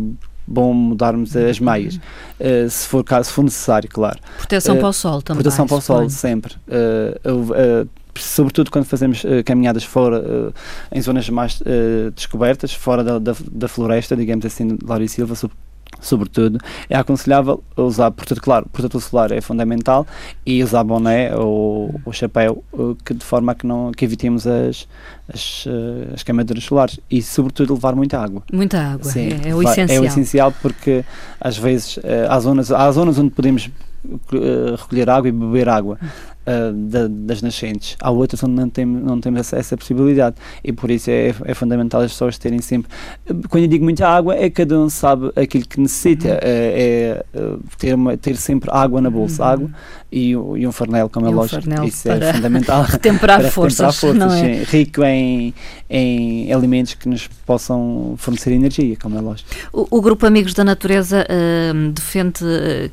[0.51, 4.19] bom mudarmos as meias, uh, se, for, caso, se for necessário, claro.
[4.37, 5.41] Proteção Eh, para o sol também.
[5.43, 6.55] Proteção para o sol, sempre.
[6.67, 10.53] Uh, uh, sobretudo quando fazemos uh, caminhadas fora, uh,
[10.91, 15.35] em zonas mais uh, descobertas, fora da, da, da floresta, digamos assim, Laura e Silva,
[15.99, 20.05] sobretudo, é aconselhável usar, portanto, claro, protetor solar é fundamental
[20.45, 24.47] e usar boné ou, ou chapéu, uh, que de forma a que, não, que evitemos
[24.47, 24.87] as,
[25.31, 28.43] as, uh, as queimaduras solares e, sobretudo, levar muita água.
[28.51, 29.97] Muita água, Sim, é, é o essencial.
[29.97, 31.05] É o essencial porque
[31.39, 33.69] às vezes eh, há, zonas, há zonas onde podemos
[34.33, 35.97] eh, recolher água e beber água
[36.45, 37.95] eh, da- das nascentes.
[37.99, 41.53] Há outras onde não temos, não temos essa, essa possibilidade e por isso é, é
[41.53, 42.89] fundamental as pessoas terem sempre.
[43.49, 46.27] Quando eu digo muita água, é cada um sabe aquilo que necessita.
[46.27, 46.33] Uhum.
[46.41, 49.49] É, é, eh, ter, uma- ter sempre água na bolsa, Uhum.
[49.49, 49.69] água
[50.11, 50.35] e, e
[50.67, 51.85] um farnel, como E é um lógico.
[51.85, 52.83] Isso é fundamental.
[52.89, 54.63] Retemperar para forças, retemperar não é?
[54.63, 55.53] Rico em,
[55.89, 59.49] em alimentos que nos possam fornecer energia, como é lógico.
[59.71, 61.25] O, o Grupo Amigos da Natureza
[61.75, 62.39] hum, defende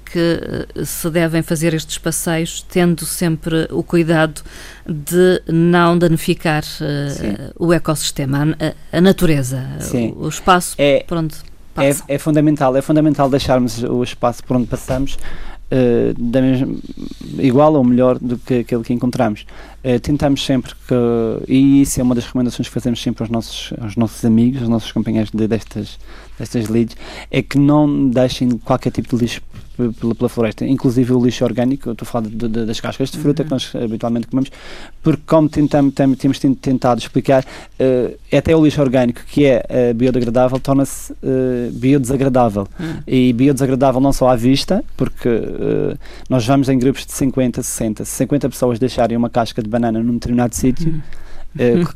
[0.04, 3.37] que se devem fazer estes passeios tendo sempre
[3.70, 4.42] o cuidado
[4.86, 7.36] de não danificar Sim.
[7.58, 8.56] o ecossistema,
[8.92, 9.62] a, a natureza,
[10.14, 11.34] o, o espaço É, por onde
[11.76, 12.04] é, passa.
[12.08, 15.16] é fundamental, é fundamental deixarmos o espaço por onde passamos
[15.70, 16.76] eh, da mesma,
[17.38, 19.44] igual ou melhor do que aquele que encontramos.
[19.84, 20.94] Eh, tentamos sempre que,
[21.46, 24.70] e isso é uma das recomendações que fazemos sempre aos nossos, aos nossos amigos, aos
[24.70, 25.98] nossos companheiros de, destas,
[26.38, 26.96] destas leads,
[27.30, 29.42] é que não deixem qualquer tipo de lixo
[30.00, 33.18] pela, pela floresta, inclusive o lixo orgânico, estou a falar de- de- das cascas de
[33.18, 34.50] fruta que nós habitualmente comemos,
[35.02, 37.44] porque como tentamos, tem- temos ten- tentado explicar,
[37.78, 42.94] eh, até o lixo orgânico que é eh, biodegradável torna-se eh, biodesagradável Hum.
[43.06, 45.96] e biodesagradável não só à vista, porque eh,
[46.28, 50.02] nós vamos em grupos de 50, 60, se 50 pessoas deixarem uma casca de banana
[50.02, 51.00] num determinado sítio, eh, Uhum.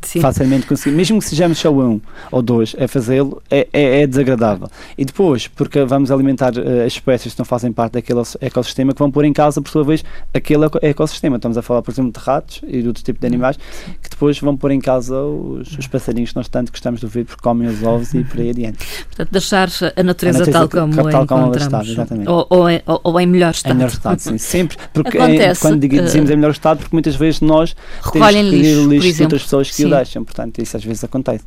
[0.03, 0.21] Sim.
[0.21, 2.01] facilmente conseguimos, mesmo que sejamos só um
[2.33, 4.69] ou dois a fazê-lo, é, é, é desagradável.
[4.99, 8.93] E depois, porque vamos alimentar eh, as espécies que não fazem parte daquele os- ecossistema,
[8.93, 11.37] que vão pôr em causa, por sua vez, aquele eco- ecossistema.
[11.37, 13.57] Estamos a falar, por exemplo, de ratos e de outro tipo de animais
[14.03, 17.25] que depois vão pôr em causa os, os passarinhos que nós tanto gostamos de ouvir
[17.25, 18.79] porque comem os ovos e por aí adiante.
[19.07, 22.29] Portanto, deixar a natureza, natureza tal como tal a como ela está, exatamente.
[22.29, 23.75] ou, ou, em, ou- ou em melhor Em estado.
[23.77, 24.38] melhor estado, sim.
[24.38, 24.77] Sempre.
[24.93, 28.81] Porque Acontece, é, quando dizemos eh, em melhor estado, porque muitas vezes nós Recolhem lixo,
[28.83, 29.37] por lixo de exemplo.
[29.43, 29.87] Outras pessoas que Sim.
[29.87, 30.25] o deixam.
[30.25, 31.45] Portanto, isso às vezes acontece.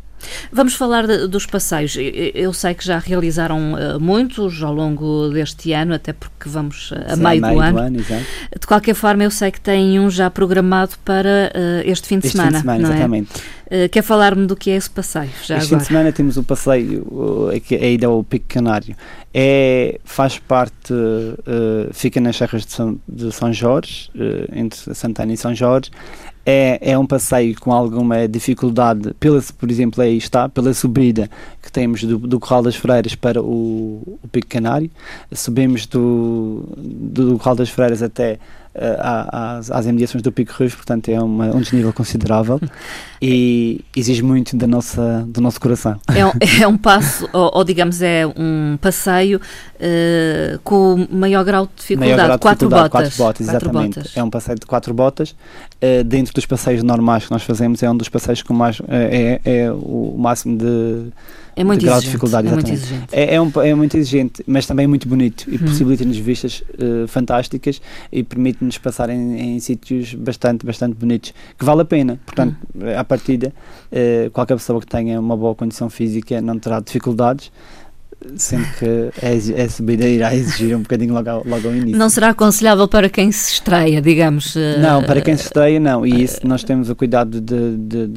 [0.52, 1.96] Vamos falar de- dos passeios.
[2.34, 7.12] Eu- sei que já realizaram eh, muitos ao longo deste ano, até porque vamos eh,
[7.12, 8.00] a Sim, meio, do ano.
[8.00, 8.24] exato.
[8.60, 12.28] De qualquer forma, eu sei que tem um já programado para eh, este fim de
[12.28, 12.52] Este semana.
[12.52, 12.92] fim de semana, é?
[12.92, 13.30] exatamente.
[13.70, 15.30] Eh, quer falar-me do que é esse passeio?
[15.44, 15.82] Já este fim agora.
[15.82, 18.96] de semana temos o passeio, é que- a ida ao Pico Canário.
[19.34, 20.94] É, faz parte,
[21.92, 24.10] fica nas serras de São, de São Jorge,
[24.54, 25.92] entre Santana e São Jorge.
[26.46, 31.30] É, é um passeio com alguma dificuldade, pela, por exemplo, aí está, pela subida
[31.62, 34.92] que temos do, do Corral das Freiras para o, o Pico Canário.
[35.34, 38.38] Subimos do, do Corral das Freiras até
[39.00, 42.60] às, às imediações do Pico Ruivo, portanto é uma, um desnível considerável
[43.22, 46.00] e exige muito da nossa, do nosso coração.
[46.14, 49.40] É um, é um passo, ou, ou digamos, é um passeio
[49.80, 52.12] eh, com maior grau de dificuldade.
[52.16, 53.16] Maior grau de quatro, dificuldade, botas.
[53.16, 53.96] quatro botas, Quatro exatamente.
[53.96, 54.18] botas.
[54.18, 55.36] É um passeio de quatro botas.
[55.82, 58.82] Eh, dentro dos passeios normais que nós fazemos, é um dos passeios com mais.
[58.88, 61.12] eh, é, é o máximo de
[61.56, 62.48] É muito de grau de exigente, dificuldade.
[62.48, 63.08] é muito exigente.
[63.12, 65.60] É, é, um, é muito exigente, mas também é muito bonito e Hum.
[65.60, 71.82] possibilita-nos vistas eh, fantásticas e permite-nos passar em, em sítios bastante, bastante bonitos, que vale
[71.82, 72.20] a pena.
[72.26, 72.82] Portanto, Hum.
[72.98, 73.54] à partida,
[73.92, 77.52] eh, qualquer pessoa que tenha uma boa condição física não terá dificuldades,
[78.36, 78.86] sendo que
[79.24, 81.98] a, a subida irá exigir um bocadinho logo ao, logo ao início.
[81.98, 84.56] Não será aconselhável para quem se estreia, digamos?
[84.56, 86.06] eh, Não, para quem se estreia, não.
[86.06, 88.08] E isso nós temos o cuidado de, de,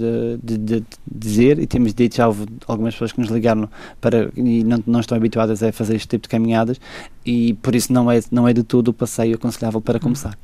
[0.42, 3.68] de, de- dizer e temos dito, já houve algumas pessoas que nos ligaram
[4.00, 6.80] para, e não, não estão habituadas a fazer este tipo de caminhadas
[7.24, 10.36] e por isso não é, não é de todo o passeio aconselhável para começar.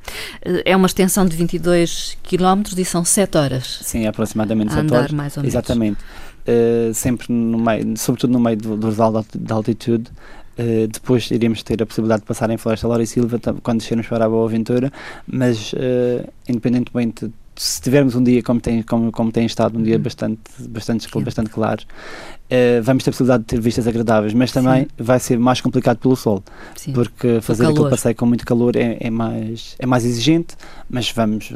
[0.43, 4.83] eh, É uma extensão de 22 km e são 7 horas Sim, aproximadamente a 7
[4.85, 5.11] andar, horas.
[5.13, 5.55] mais ou menos.
[5.55, 5.99] Exatamente.
[6.47, 10.11] Uh, sempre no meio, sobretudo no meio do, do vale de alti- de altitude.
[10.59, 14.07] Uh, depois iríamos ter a possibilidade de passar em Floresta Laura e Silva quando descermos
[14.07, 14.93] para a Boa Aventura,
[15.27, 19.97] mas uh, independentemente se tivermos um dia como tem, como, como tem estado, um dia
[19.97, 20.03] Uhum.
[20.03, 24.83] bastante, bastante, bastante claro, uh, vamos ter a possibilidade de ter vistas agradáveis, mas também
[24.83, 24.89] Sim.
[24.99, 26.43] vai ser mais complicado pelo sol,
[26.77, 26.93] Sim.
[26.93, 30.57] porque fazer aquele passeio com muito calor é, é mais, é mais exigente,
[30.91, 31.51] mas vamos,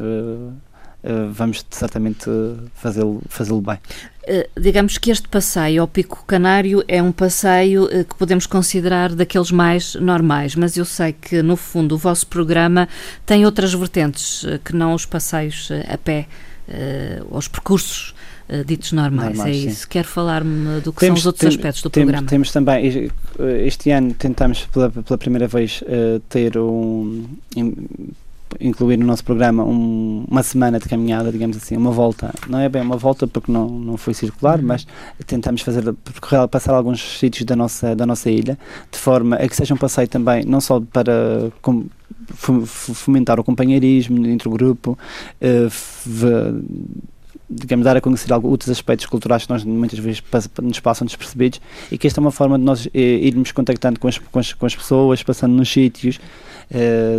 [1.32, 3.78] vamos certamente uh, fazê-lo fazê bem.
[4.26, 9.14] Eh, digamos que este passeio ao Pico Canário é um passeio eh, que podemos considerar
[9.14, 12.88] daqueles mais normais, mas eu sei que, no fundo, o vosso programa
[13.24, 16.26] tem outras vertentes eh, que não os passeios eh, a pé,
[16.68, 18.14] eh, os percursos
[18.50, 19.36] eh, ditos normais.
[19.36, 19.68] Normais, é sim.
[19.68, 19.88] isso.
[19.88, 22.28] Quero falar-me do que Temos- são os outros tem- aspectos do temos, programa.
[22.28, 23.10] Temos também,
[23.64, 27.24] este- ano tentamos pela, pela primeira vez eh, ter um.
[28.60, 32.32] In- incluir no nosso programa um- uma semana de caminhada, digamos assim, uma volta.
[32.48, 34.66] Não é bem uma volta porque não, não foi circular, Uhum.
[34.66, 34.86] mas
[35.26, 38.58] tentamos fazer, percorrer, passar alguns sítios da nossa, da nossa ilha,
[38.90, 41.86] de forma a que seja um passeio também, não só para com-
[42.34, 44.98] fomentar o companheirismo entre o grupo,
[45.40, 45.68] eh,
[47.50, 50.22] digamos, dar a conhecer algo, outros aspectos culturais que nós muitas vezes
[50.62, 54.06] nos passam despercebidos e que esta é uma forma de nós eh, irmos contactando com
[54.08, 56.20] as, com as, com as pessoas, passando nos sítios,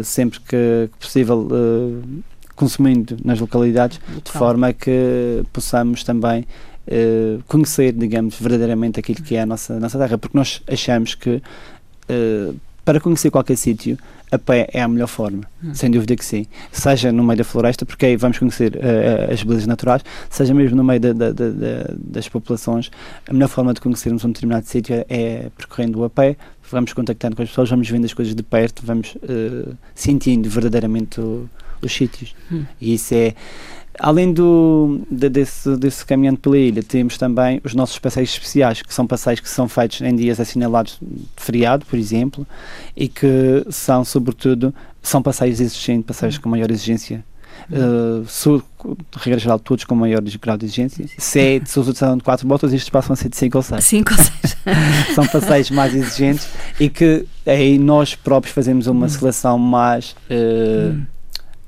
[0.03, 2.21] sempre que possível eh,
[2.55, 4.33] consumindo nas localidades, de Local.
[4.33, 6.45] forma que possamos também
[6.87, 11.41] eh, conhecer, digamos, verdadeiramente aquilo que é a nossa, nossa terra, porque nós achamos que
[12.09, 12.51] eh,
[12.83, 13.97] para conhecer qualquer sítio,
[14.31, 15.73] a pé é a melhor forma, Hum.
[15.75, 16.45] sem dúvida que sim.
[16.71, 20.75] Seja no meio da floresta, porque aí vamos conhecer eh, as belezas naturais, seja mesmo
[20.77, 22.89] no meio da- da- da- da- das populações,
[23.27, 26.35] a melhor forma de conhecermos um determinado sítio é, é percorrendo a pé,
[26.71, 31.19] vamos contactando com as pessoas, vamos vendo as coisas de perto, vamos eh, sentindo verdadeiramente
[31.21, 31.49] o-
[31.81, 32.35] os sítios.
[32.51, 32.63] Hum.
[32.79, 33.33] E isso é.
[33.97, 38.93] Além do, de- desse, desse caminhando pela ilha, temos também os nossos passeios especiais, que
[38.93, 42.47] são passeios que são feitos em dias assinalados de feriado, por exemplo,
[42.95, 47.23] e que são, sobretudo, são passeios exigentes, passeios com maior exigência.
[47.71, 48.63] Uh, de
[49.17, 51.05] regra geral, todos com maior grau de exigência.
[51.17, 53.83] Se é de são de quatro botas, estes passam a ser de cinco ou seis
[53.85, 54.57] Cinco ou seis.
[55.13, 56.47] são passeios mais exigentes
[56.79, 59.09] e que aí nós próprios fazemos uma Hum.
[59.09, 61.03] seleção mais uh, Hum.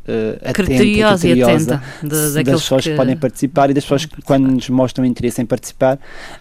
[0.08, 2.10] Uh, Criteriosa e atenta de-
[2.44, 2.90] das pessoas que...
[2.92, 6.00] que podem participar e das pessoas que quando nos mostram interesse em participar.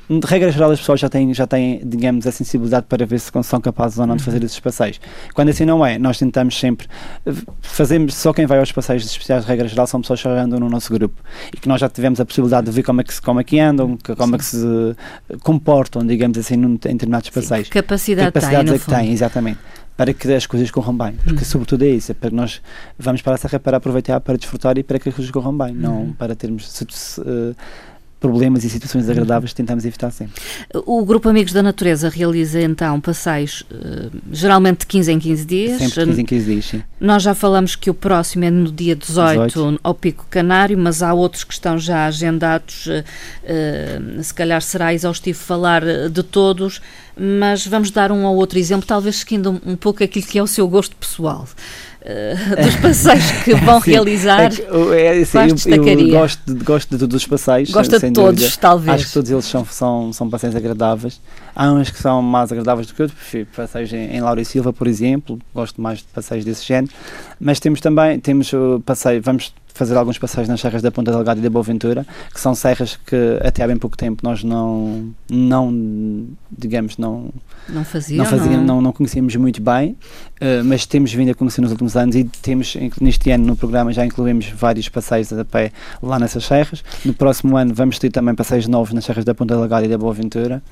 [0.09, 3.31] De regra geral as pessoas já têm, já têm digamos a sensibilidade para ver se
[3.43, 4.25] são capazes ou não de Uhum.
[4.27, 5.01] fazer esses passeios.
[5.35, 6.87] Quando assim não é, nós tentamos sempre
[7.27, 10.43] eh, fazemos, só quem vai aos passeios especiais de regra geral são pessoas que já
[10.43, 11.21] andam no nosso grupo
[11.55, 13.59] e que nós já tivemos a possibilidade de ver como é que, como é que
[13.61, 14.57] andam que- como é que se
[15.31, 17.69] eh, comportam digamos assim num, em determinados Sim, passeios.
[17.69, 19.59] que capacidade, no é que tem, exatamente.
[20.01, 21.13] Para que as coisas corram bem.
[21.23, 21.45] Porque, Uhum.
[21.45, 22.11] sobretudo, é isso.
[22.11, 22.63] É para que nós
[22.99, 25.73] vamos para a serra para aproveitar, para desfrutar e para que as coisas corram bem.
[25.73, 26.07] Uhum.
[26.07, 27.55] Não para termos se- se, eh,
[28.21, 30.35] problemas e situações desagradáveis que tentamos evitar sempre.
[30.87, 35.79] O Grupo Amigos da Natureza realiza então passeios eh, geralmente de 15 em 15 dias.
[35.79, 36.83] Sempre 15 em 15 dias, sim.
[37.01, 39.81] Nós já falamos que o próximo é no dia 18, 18.
[39.83, 42.87] ao Pico Canário, mas há outros que estão já agendados.
[42.89, 43.05] eh,
[43.45, 46.83] eh, se calhar será exaustivo falar de todos,
[47.17, 50.47] mas vamos dar um ou outro exemplo, talvez seguindo um pouco aquilo que é o
[50.47, 51.49] seu gosto pessoal.
[52.03, 54.51] Eh, dos passeios que vão Sim, realizar.
[54.93, 57.71] É, é assim, quais eu, eu gosto, de, gosto de todos os passeios.
[57.71, 58.57] Gosta de todos, dúvida.
[58.61, 58.95] talvez.
[58.95, 61.21] Acho que todos eles são, são, são passeios agradáveis.
[61.55, 64.45] Há uns que são mais agradáveis do que outros, prefiro passeios em, em Laura e
[64.45, 66.93] Silva, por exemplo, gosto mais de passeios desse género.
[67.39, 71.41] Mas temos também, temos o passeio, vamos fazer alguns passeios nas serras da Ponta Delgada
[71.41, 75.11] e da Boa Ventura, que são serras que até há bem pouco tempo nós não,
[75.31, 77.31] não digamos, não,
[77.67, 79.97] Não faziam, não, fazíamos, não, não conhecíamos muito bem,
[80.39, 83.57] eh, mas temos vindo a conhecer nos últimos anos e temos, em- neste ano no
[83.57, 86.85] programa já incluímos vários passeios a pé lá nessas serras.
[87.05, 89.97] No próximo ano vamos ter também passeios novos nas serras da Ponta Delgada e da
[89.97, 90.63] Boa Ventura.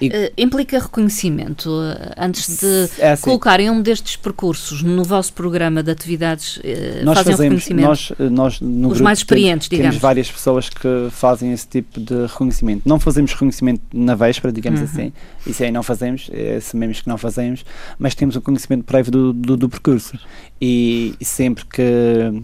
[0.00, 5.82] Eh, implica reconhecimento eh, antes de É assim, colocarem um destes percursos no vosso programa
[5.82, 7.88] de atividades, eh, nós fazem fazemos, reconhecimento.
[7.88, 9.94] nós, nós nós no Os grupo mais experientes, temos, digamos.
[9.96, 12.82] temos várias pessoas que fazem esse tipo de reconhecimento.
[12.88, 14.86] Não fazemos reconhecimento na véspera, digamos Uhum.
[14.86, 15.12] assim.
[15.46, 17.64] Isso aí não fazemos, é, assumimos que não fazemos,
[17.98, 20.18] mas temos o conhecimento prévio do, do, do percurso.
[20.60, 22.42] E, sempre que-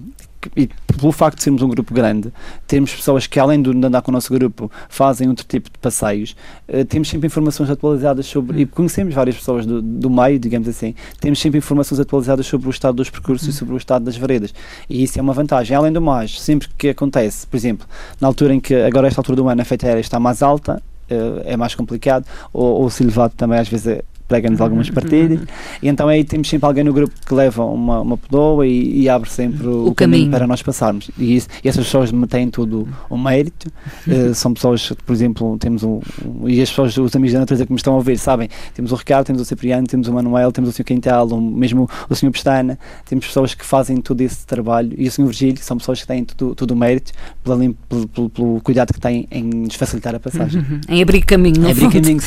[0.57, 2.33] e pelo facto de sermos um grupo grande,
[2.67, 6.37] temos pessoas que além de andar com o nosso grupo fazem outro tipo de passeios,
[6.69, 10.95] eh, temos sempre informações atualizadas sobre, e conhecemos várias pessoas do, do meio, digamos assim,
[11.21, 14.55] temos sempre informações atualizadas sobre o estado dos percursos e sobre o estado das veredas.
[14.89, 15.77] E isso é uma vantagem.
[15.77, 17.87] Além do mais, sempre que acontece, por exemplo,
[18.21, 20.83] na altura em que agora esta altura do ano a feita aérea está mais alta,
[21.11, 25.41] eh, é mais complicado, ou, ou o silvado também às vezes é- prega-nos algumas partilhas,
[25.83, 29.09] e então aí temos sempre alguém no grupo que leva uma, uma pedoa e, e
[29.09, 30.31] abre sempre o, O caminho.
[30.31, 31.11] para nós passarmos.
[31.19, 33.71] E, isso- e essas pessoas têm todo o mérito.
[34.09, 36.01] Eh, são pessoas, por exemplo, temos um,
[36.47, 38.95] e as pessoas, os amigos da natureza que me estão a ouvir, sabem, temos o
[38.95, 40.85] Ricardo, temos o Cipriano, temos o Manuel, temos o Sr.
[40.85, 42.31] Quintal, o, mesmo o Sr.
[42.31, 45.25] Pestana, temos pessoas que fazem todo esse trabalho e o Sr.
[45.27, 47.13] Virgílio, que são pessoas que têm todo, todo o mérito
[47.43, 47.59] pela
[47.89, 50.61] pelo, pelo- pelo cuidado que têm em nos facilitar a passagem.
[50.63, 50.81] Uhum.
[50.89, 52.01] Em abrir caminho, no Em abrir fundo.
[52.03, 52.21] caminho,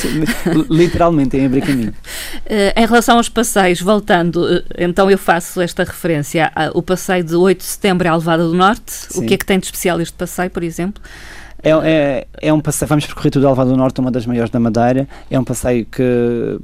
[0.54, 1.92] li- literalmente em abrir caminho.
[2.46, 7.34] Eh, em relação aos passeios, voltando, eh, então eu faço esta referência ao passeio de
[7.34, 8.92] 8 de setembro à Alvada do Norte.
[9.10, 9.26] O Sim.
[9.26, 11.02] que é que tem de especial este passeio, por exemplo?
[11.62, 14.50] É, é, é um passeio, vamos percorrer tudo a Alvada do Norte, uma das maiores
[14.50, 15.08] da Madeira.
[15.30, 16.58] É um passeio que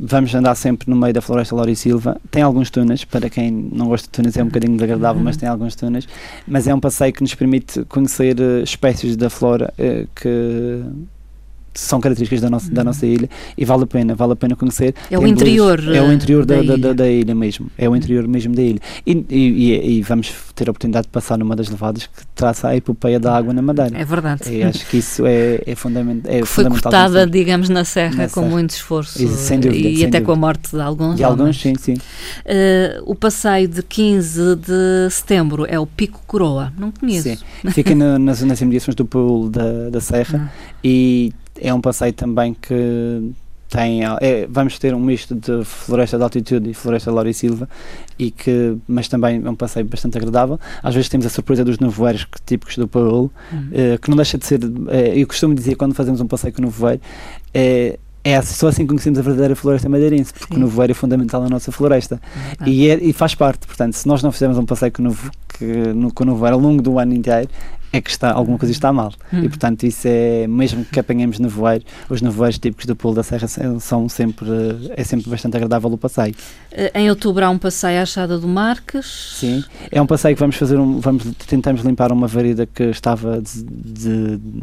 [0.00, 2.20] vamos andar sempre no meio da floresta Lori Silva.
[2.30, 5.48] Tem alguns túneis, para quem não gosta de túneis é um bocadinho desagradável, mas tem
[5.48, 6.08] alguns túneis.
[6.46, 9.72] Mas é um passeio que nos permite conhecer eh, espécies da flora
[10.14, 10.82] que
[11.78, 14.94] são características da nossa, da nossa ilha e vale a pena, vale a pena conhecer.
[15.10, 16.94] É o Tem interior, É o interior da, da da, da, ilha.
[16.94, 18.80] da ilha mesmo, é o interior mesmo da ilha.
[19.06, 22.76] E, e, e- vamos ter a oportunidade de passar numa das levadas que traça a
[22.76, 23.96] epopeia da água na Madeira.
[23.96, 24.42] É verdade.
[24.52, 26.82] E acho que isso é, é, fundament, é que foi fundamental.
[26.90, 27.30] cortada, conhecer.
[27.30, 28.46] digamos, na serra Na com serra.
[28.48, 30.46] muito esforço Isso, sem dúvida, e sem até com a dúvida.
[30.46, 31.60] morte de alguns De alguns, homens.
[31.60, 31.94] sim, sim.
[32.44, 36.72] Eh, o passeio de 15 de setembro é o Pico Coroa.
[36.78, 37.28] Não conheço.
[37.28, 37.70] Sim.
[37.70, 40.78] Fica no- nas, nas imediações do pool da, da Serra Ah.
[40.82, 43.32] e é um passeio também que
[43.68, 44.00] tem.
[44.20, 47.68] é, vamos ter um misto de floresta de altitude e floresta de Laura e Silva,
[48.18, 50.58] e que, mas também é um passeio bastante agradável.
[50.82, 53.68] Às vezes temos a surpresa dos nevoeiros típicos do Paul, Uhum.
[53.72, 54.60] eh, que não deixa de ser.
[54.88, 57.00] eh, eu costumo dizer quando fazemos um passeio com o nevoeiro,
[57.52, 60.60] é, é assim- só assim que conhecemos a verdadeira floresta madeirense, porque Sim.
[60.60, 62.20] o nevoeiro é fundamental na nossa floresta.
[62.58, 62.68] Ah.
[62.68, 66.56] E, é- e faz parte, portanto, se nós não fizermos um passeio com o nevoeiro
[66.56, 67.48] ao longo do ano inteiro,
[67.92, 69.12] é que está, alguma coisa está mal.
[69.32, 69.44] Hum.
[69.44, 73.46] E portanto, isso é, mesmo que apanhemos nevoeiro, os nevoeiros típicos do Pulo da Serra
[73.80, 74.48] são- sempre,
[74.96, 76.34] é sempre bastante agradável o passeio.
[76.70, 79.36] Eh, Em outubro há um passeio à Chada do Marques.
[79.38, 83.40] Sim, é um passeio que vamos fazer, um, vamos, tentamos limpar uma varida que estava
[83.40, 84.62] de, de-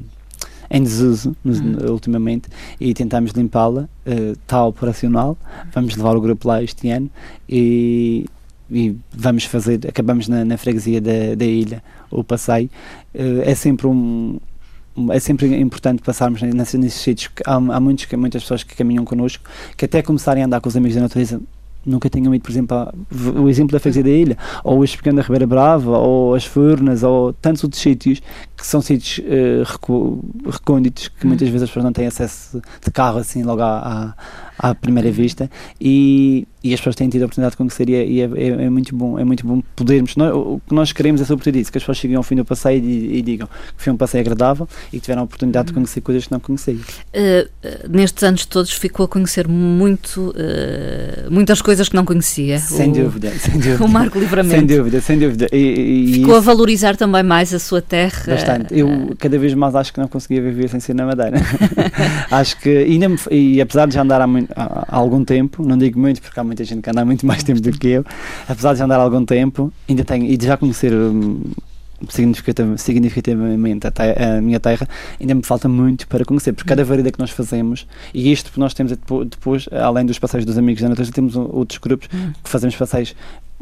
[0.70, 1.78] em desuso nos- Hum.
[1.92, 2.50] ultimamente
[2.80, 5.38] e tentamos limpá-la, está operacional,
[5.74, 7.10] vamos levar o grupo lá este ano
[7.48, 8.26] e,
[8.72, 12.70] e vamos fazer, acabamos na, na freguesia da, da ilha o passeio,
[13.14, 14.40] Eh, é sempre um
[15.12, 17.30] é sempre importante passarmos nesses, nesses sítios.
[17.46, 19.44] Há, há muitos, muitas pessoas que caminham connosco
[19.76, 21.42] que até começarem a andar com os amigos da natureza
[21.86, 22.94] nunca tinham ido, por exemplo, a-
[23.40, 27.04] o exemplo da freguesia da ilha, ou o Espigão da Ribeira Brava, ou as Furnas,
[27.04, 28.22] ou tantos outros sítios
[28.58, 29.20] que são sítios
[29.66, 31.30] recu- recônditos que Hum.
[31.30, 34.14] muitas vezes as pessoas não têm acesso de carro assim logo à, à,
[34.58, 35.50] à primeira vista
[35.82, 38.66] e, e as pessoas têm tido a oportunidade de conhecer e é, e é, é-
[38.66, 41.72] é muito bom, é muito bom podermos, nós, o que nós queremos é sobretudo isso,
[41.72, 44.22] que as pessoas cheguem ao fim do passeio e, e digam que foi um passeio
[44.22, 45.76] agradável e que tiveram a oportunidade de Hum.
[45.76, 46.80] conhecer coisas que não conheciam.
[47.14, 47.48] Eh,
[47.90, 52.58] nestes anos todos ficou a conhecer muito, eh, muitas coisas que não conhecia.
[52.60, 53.76] Sem o, dúvida, sem dúvida.
[53.86, 54.56] O Marco Livramento.
[54.56, 55.48] Sem dúvida, sem dúvida.
[55.52, 58.24] E, Ficou a valorizar também mais a sua terra.
[58.28, 58.78] Bastante.
[58.78, 61.38] Eu cada vez mais acho que não conseguia viver sem ser na Madeira.
[62.32, 63.00] acho que, e,
[63.32, 66.40] e apesar de já andar há, mui- há- há algum tempo, não digo muito porque
[66.40, 68.06] há muita gente que anda há muito mais tempo do que eu,
[68.48, 71.42] apesar de já andar há algum tempo, ainda tenho, e de já conhecer hum,
[72.10, 74.88] significativ- significativamente a, a minha terra,
[75.20, 78.74] ainda me falta muito para conhecer, porque cada varida que nós fazemos, e isto nós
[78.74, 82.32] temos depo- depois, além dos passeios dos amigos da natureza, temos outros grupos Hum.
[82.44, 83.16] que fazemos passeios,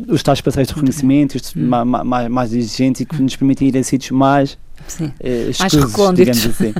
[0.07, 1.67] os tais passeios de reconhecimento, estes Hum.
[1.67, 5.11] ma- ma- mais, mais exigentes e que nos permitem ir a sítios mais Sim.
[5.23, 6.37] Mais escusos, recônditos.
[6.41, 6.73] digamos assim.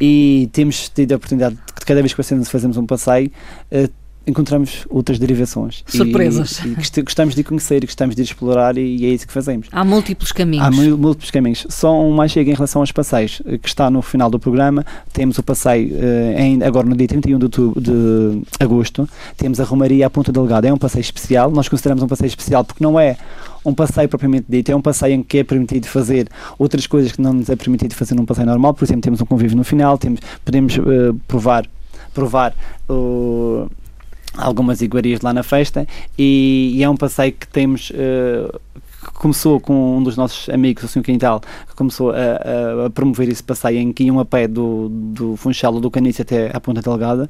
[0.00, 3.30] E temos tido a oportunidade de que cada vez que fazemos, um passeio,
[3.70, 3.88] eh,
[4.30, 5.84] encontramos outras derivações.
[5.92, 6.58] E- Surpresas.
[6.64, 9.68] E, gost- gostamos de conhecer, gostamos de explorar e, e é isso que fazemos.
[9.72, 10.66] Há múltiplos caminhos.
[10.66, 11.66] Há mú- múltiplos caminhos.
[11.68, 14.84] Só um mais chega em relação aos passeios, eh, que está no final do programa.
[15.12, 19.08] Temos o passeio eh, em- agora no dia 31 de, outubro, de agosto.
[19.36, 20.66] Temos a Romaria à Ponta Delgada.
[20.68, 21.50] É um passeio especial.
[21.50, 23.16] Nós consideramos um passeio especial porque não é
[23.64, 26.26] um passeio propriamente dito, é um passeio em que é permitido fazer
[26.58, 28.72] outras coisas que não nos é permitido fazer num passeio normal.
[28.72, 30.80] Por exemplo, temos um convívio no final, temos, podemos eh,
[31.28, 31.66] provar,
[32.14, 32.54] provar
[32.88, 33.66] o
[34.36, 35.86] algumas iguarias lá na festa
[36.18, 38.50] e, e é um passeio que temos eh,
[39.00, 41.02] que começou com um dos nossos amigos, o Sr.
[41.02, 44.88] Quintal, que começou a, a, a, promover esse passeio em que iam a pé do,
[44.90, 47.28] do Funchal do Canice até à Ponta Delgada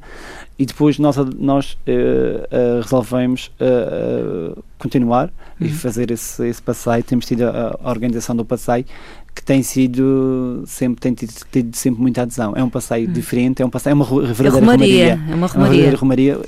[0.59, 5.67] e depois nós, nós uh, uh, resolvemos uh, continuar uhum.
[5.67, 7.03] e fazer esse, esse passeio.
[7.03, 8.85] Temos tido a, a organização do passeio
[9.33, 12.53] que tem sido sempre tem tido, tido, sempre muita adesão.
[12.55, 13.13] É um passeio hum.
[13.13, 15.31] diferente, é um passeio, é uma verdadeira é romaria, romaria.
[15.31, 15.85] É uma romaria.
[15.85, 16.39] É uma romaria,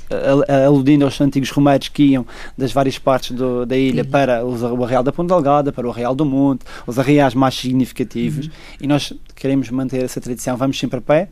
[0.66, 2.26] aludindo aos antigos romeiros que iam
[2.56, 4.10] das várias partes do, da ilha Sim.
[4.10, 7.54] para os, o Arreal da Ponta Delgada, para o Arreal do Monte, os arreais mais
[7.54, 8.50] significativos, hum.
[8.80, 10.56] e nós queremos manter essa tradição.
[10.56, 11.28] Vamos sempre a pé,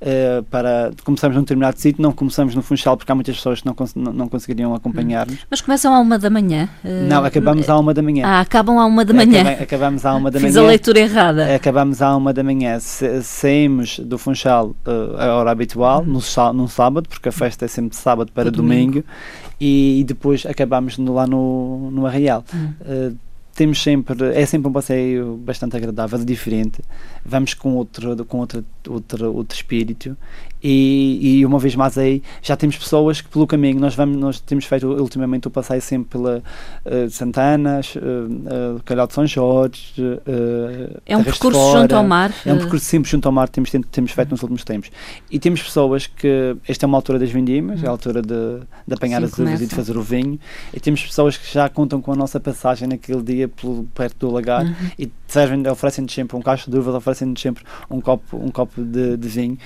[0.00, 3.66] Uh, para começamos num determinado sítio, não começamos no Funchal porque há muitas pessoas que
[3.66, 5.40] não, cons não, não conseguiriam acompanhar-nos.
[5.50, 6.70] Mas começam à uma da manhã?
[6.82, 8.26] Uh, não, acabamos à uma da manhã.
[8.26, 9.42] Ah, acabam à uma da manhã.
[9.42, 10.48] Acabam, acabamos à uma da manhã.
[10.52, 11.54] Fiz a leitura errada.
[11.54, 12.78] Acabamos à uma da manhã.
[12.80, 16.06] Saímos do Funchal uh, a hora habitual, uhum.
[16.06, 19.04] no, no sábado, porque a festa é sempre de sábado para domingo, domingo,
[19.60, 22.42] e, depois acabamos no, lá no, no Arraial.
[22.54, 23.16] Uhum
[23.60, 26.80] temos sempre é sempre um passeio bastante agradável diferente
[27.24, 30.16] vamos com outro com outro outro, outro espírito.
[30.62, 34.40] E, e, uma vez mais aí já temos pessoas que pelo caminho nós vamos nós
[34.40, 36.42] temos feito ultimamente o passeio sempre pela
[36.84, 37.98] uh, Santanas, uh,
[38.76, 42.58] uh, Calhau de São Jorge uh, é um percurso fora, junto ao mar é um
[42.58, 44.90] percurso sempre junto ao mar temos temos feito nos últimos tempos.
[45.30, 48.94] E temos pessoas que esta é uma altura das vindimas é a altura de, de
[48.94, 50.38] apanhar Sim, as uvas e de fazer o vinho.
[50.74, 54.30] E temos pessoas que já contam com a nossa passagem naquele dia pelo, perto do
[54.30, 54.74] lagar uhum.
[54.98, 59.16] e servem oferecem-nos sempre um cacho de uvas oferecem-nos sempre um copo um copo de,
[59.16, 59.58] de vinho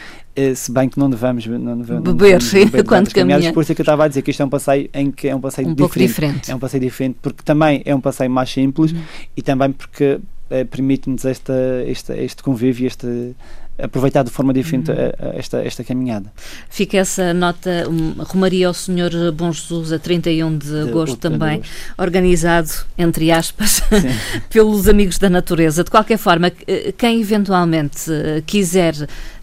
[0.56, 3.52] se bem que não devemos, não devemos beber, sim, quando caminha.
[3.52, 5.28] Por isso é que eu estava a dizer que isto é um passeio em que
[5.28, 6.08] é um passeio um diferente.
[6.08, 6.50] diferente.
[6.50, 9.00] É um passeio diferente porque também é um passeio mais simples uhum.
[9.36, 10.18] e também porque
[10.50, 11.54] é, permite-nos esta,
[11.86, 13.34] esta, este convívio, este
[13.82, 14.96] aproveitar de forma diferente uhum.
[15.34, 16.32] esta, esta caminhada.
[16.68, 21.60] Fica essa nota, um, Romaria ao Senhor Bom Jesus a 31 de, de agosto também,
[21.60, 21.68] de
[21.98, 23.82] organizado, entre aspas,
[24.48, 25.82] pelos amigos da natureza.
[25.82, 28.94] De qualquer forma, eh, quem eventualmente eh, quiser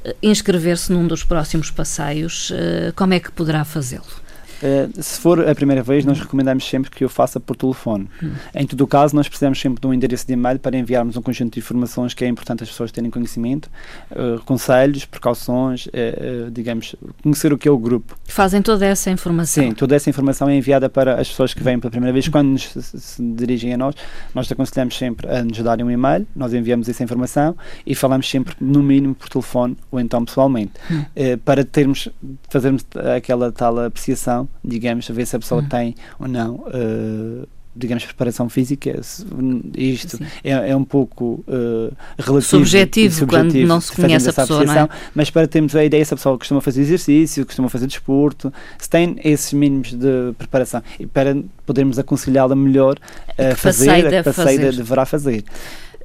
[0.06, 2.52] eh, inscrever-se num dos próximos passeios,
[2.96, 4.21] como é que poderá fazê-lo?
[4.62, 8.08] Uh, se for a primeira vez, nós recomendamos sempre que o faça por telefone.
[8.22, 8.32] Hum.
[8.54, 11.22] Em todo o caso, nós precisamos sempre de um endereço de e-mail para enviarmos um
[11.22, 13.70] conjunto de informações que é importante as pessoas terem conhecimento,
[14.12, 18.16] uh, conselhos, precauções, uh, digamos, conhecer o que é o grupo.
[18.26, 19.64] Fazem toda essa informação?
[19.64, 22.28] Sim, toda essa informação é enviada para as pessoas que vêm pela primeira vez.
[22.28, 23.96] Quando nos, se, se dirigem a nós,
[24.34, 27.56] nós aconselhamos sempre a nos darem um e-mail, nós enviamos essa informação
[27.86, 31.04] e falamos sempre, no mínimo, por telefone ou então pessoalmente, hum.
[31.44, 32.10] para termos,
[32.50, 32.86] fazermos
[33.16, 35.70] aquela tal apreciação digamos, ver se a pessoa hum.
[35.70, 36.56] tem ou não.
[36.56, 39.00] Uh, digamos, preparação física,
[39.78, 44.66] isto é, é, um pouco uh, relativo subjetivo, subjetivo, quando não se conhece a pessoa,
[44.66, 44.90] não é?
[45.16, 48.90] mas para termos a ideia se a pessoa costuma fazer exercício, costuma fazer desporto, se
[48.90, 52.98] tem esses mínimos de preparação e para podermos aconselhá-la melhor
[53.38, 55.44] a fazer, a que passeia deverá fazer.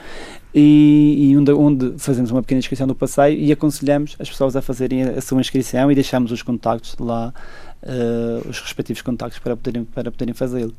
[0.54, 4.62] e, e onde, onde, fazemos uma pequena inscrição do passeio e aconselhamos as pessoas a
[4.62, 7.34] fazerem a sua inscrição e deixamos os contactos lá,
[7.84, 10.74] uh, os respectivos contactos para poderem, para poderem fazê-lo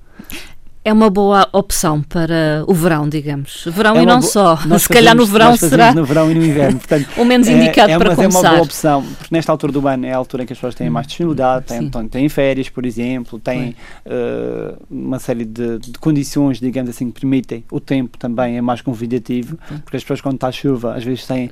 [0.84, 3.64] é uma boa opção para o verão, digamos.
[3.68, 4.58] Verão é e não só.
[4.66, 5.94] Nós Se calhar no verão será.
[5.94, 6.78] No verão e no inverno.
[6.78, 8.38] Portanto, o menos indicado é, é, para começar.
[8.38, 10.58] É uma boa opção, porque nesta altura do ano é a altura em que as
[10.58, 13.74] pessoas têm mais disponibilidade, têm, têm férias, por exemplo, têm
[14.04, 17.64] uh, uma série de, de, condições, digamos assim, que permitem.
[17.72, 21.26] O tempo também é mais convidativo, porque as pessoas, quando está a chuva, às vezes
[21.26, 21.50] têm,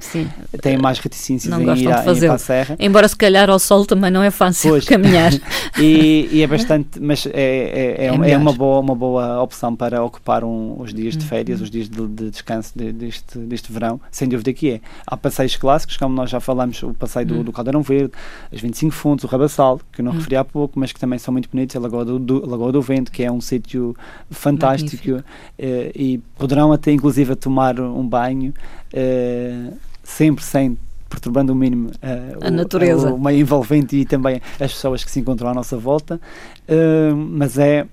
[0.60, 2.76] têm mais reticências não em ir, a, em ir para a serra.
[2.78, 4.84] Embora, se calhar, ao sol também não é fácil pois.
[4.84, 5.32] caminhar.
[5.80, 9.74] e, e, é bastante, mas é, é, é, é, é uma, boa, uma boa opção
[9.74, 11.64] para ocupar um, os dias de férias, uhum.
[11.64, 14.80] os dias de, de descanso de, deste, deste verão, sem dúvida que é.
[15.06, 17.42] Há passeios clássicos, como nós já falamos, o passeio do, uhum.
[17.44, 18.12] do Caldeirão Verde,
[18.52, 21.32] as 25 Fontes, o Rabassal, que eu não referi há pouco, mas que também são
[21.32, 23.96] muito bonitos, a Lagoa do, do Lagoa do Vento, que é um sítio
[24.30, 25.22] fantástico
[25.58, 28.52] eh, e poderão até inclusive tomar um banho
[28.92, 30.76] eh, sempre sem
[31.08, 35.10] perturbando o mínimo uh, a o, natureza, o, meio envolvente e também as pessoas que
[35.10, 36.18] se encontram à nossa volta,
[36.68, 37.86] uh, mas é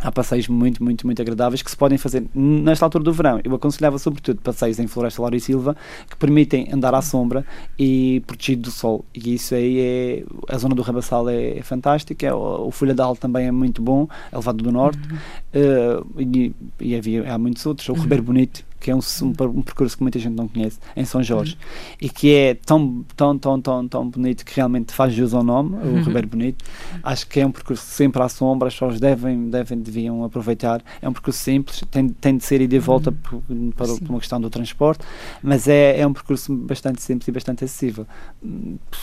[0.00, 3.40] há passeios muito, muito, muito agradáveis que se podem fazer nesta altura do verão.
[3.42, 5.76] Eu aconselhava sobretudo passeios em Floresta Laura e Silva
[6.08, 7.44] que permitem andar à sombra
[7.78, 9.04] e protegido do sol.
[9.14, 10.24] E isso aí é.
[10.48, 14.08] A zona do Rabassal é, é fantástica, é, o, o Folhadal também é muito bom,
[14.32, 16.00] é Levado do Norte, uhum.
[16.00, 17.88] uh, e, e havia, há muitos outros.
[17.88, 18.00] O uhum.
[18.00, 21.22] Ribeiro Bonito que é um, um, um, percurso que muita gente não conhece, em São
[21.22, 21.96] Jorge, uhum.
[22.00, 25.76] e que é tão, tão, tão, tão, tão bonito que realmente faz jus ao nome,
[25.76, 26.02] o uhum.
[26.02, 26.64] Ribeiro Bonito.
[27.02, 30.82] Acho que é um percurso sempre à sombra, as pessoas devem, devem deviam aproveitar.
[31.02, 33.72] É um percurso simples, tem, tem de ser e de volta uhum.
[33.72, 35.04] por, para, por, uma questão do transporte,
[35.42, 38.06] mas é, é um percurso bastante simples e bastante acessível.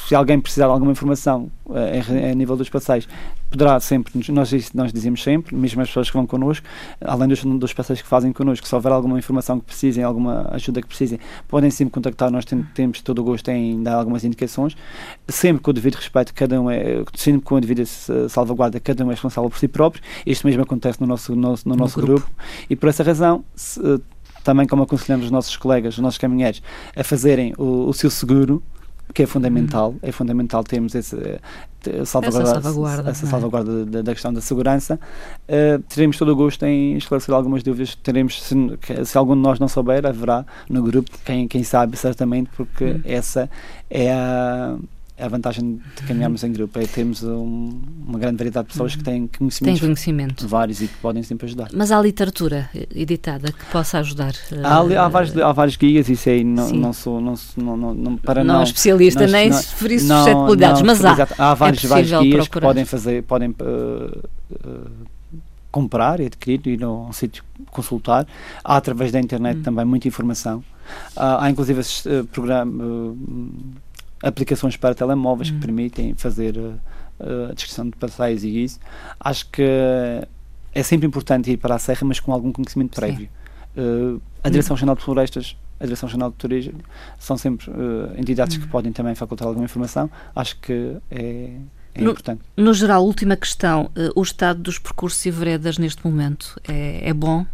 [0.07, 3.07] Se alguém precisar de alguma informação eh, a, nível dos passeios,
[3.49, 6.65] poderá sempre, nós, nós dizemos sempre, mesmo as pessoas que vão connosco,
[7.01, 10.81] além dos, dos passeios que fazem connosco, se houver alguma informação que precisem, alguma ajuda
[10.81, 14.77] que precisem, podem sempre contactar, nós tem, temos todo o gosto em dar algumas indicações,
[15.27, 17.83] sempre com o devido respeito, cada um é, sempre com a devida
[18.29, 21.75] salvaguarda, cada um é responsável por si próprio, isto mesmo acontece no nosso, no, no
[21.75, 22.21] nosso grupo.
[22.21, 22.31] grupo.
[22.69, 23.79] e por essa razão, se,
[24.43, 26.61] também como aconselhamos os nossos colegas, os nossos caminheiros,
[26.95, 28.61] a fazerem o, o seu seguro,
[29.13, 29.99] que é fundamental, uhum.
[30.01, 31.15] é fundamental termos esse,
[32.05, 33.29] salvaguarda, essa salvaguarda, essa é?
[33.29, 34.99] salvaguarda da, da, questão da segurança.
[35.47, 37.95] Uh, teremos todo o gosto em esclarecer algumas dúvidas.
[37.95, 38.55] Teremos, se,
[39.05, 43.01] se, algum de nós não souber, haverá no grupo quem, quem sabe, certamente, porque uhum.
[43.05, 43.49] essa
[43.89, 44.75] é a
[45.17, 49.03] a vantagem de caminharmos em grupo é termos um, uma grande variedade de pessoas que
[49.03, 50.47] têm conhecimentos Tem conhecimento.
[50.47, 51.69] vários e que podem sempre ajudar.
[51.73, 54.33] Mas há literatura editada que possa ajudar?
[54.61, 58.17] Há, uh, há, vários, há vários guias, isso aí não, não sou não, não, não,
[58.17, 61.27] para não, não especialista nem não, se ferir suscetibilidades, mas há.
[61.37, 62.47] Há vários, é vários guias procurar.
[62.47, 64.29] que podem fazer, podem uh,
[64.67, 64.91] uh,
[65.71, 67.41] comprar e adquirir, ir a um sítio
[67.71, 68.27] consultar.
[68.61, 69.63] Há através da internet hum.
[69.63, 70.61] também muita informação.
[71.15, 72.03] há inclusive esses
[72.33, 73.15] programas
[74.25, 75.59] aplicações para telemóveis que hum.
[75.59, 76.79] permitem fazer uh,
[77.49, 78.79] a descrição de passeios e isso.
[79.19, 79.63] Acho que
[80.73, 83.29] é sempre importante ir para a Serra, mas com algum conhecimento prévio.
[83.77, 86.79] Uh, a Direção Regional de Florestas, a Direção Regional de Turismo,
[87.19, 88.69] são sempre uh, entidades que hum.
[88.69, 90.09] podem também facultar alguma informação.
[90.35, 91.51] Acho que é,
[91.93, 92.41] é no, importante.
[92.57, 97.45] No geral, última questão: o estado dos percursos e veredas neste momento é, é bom?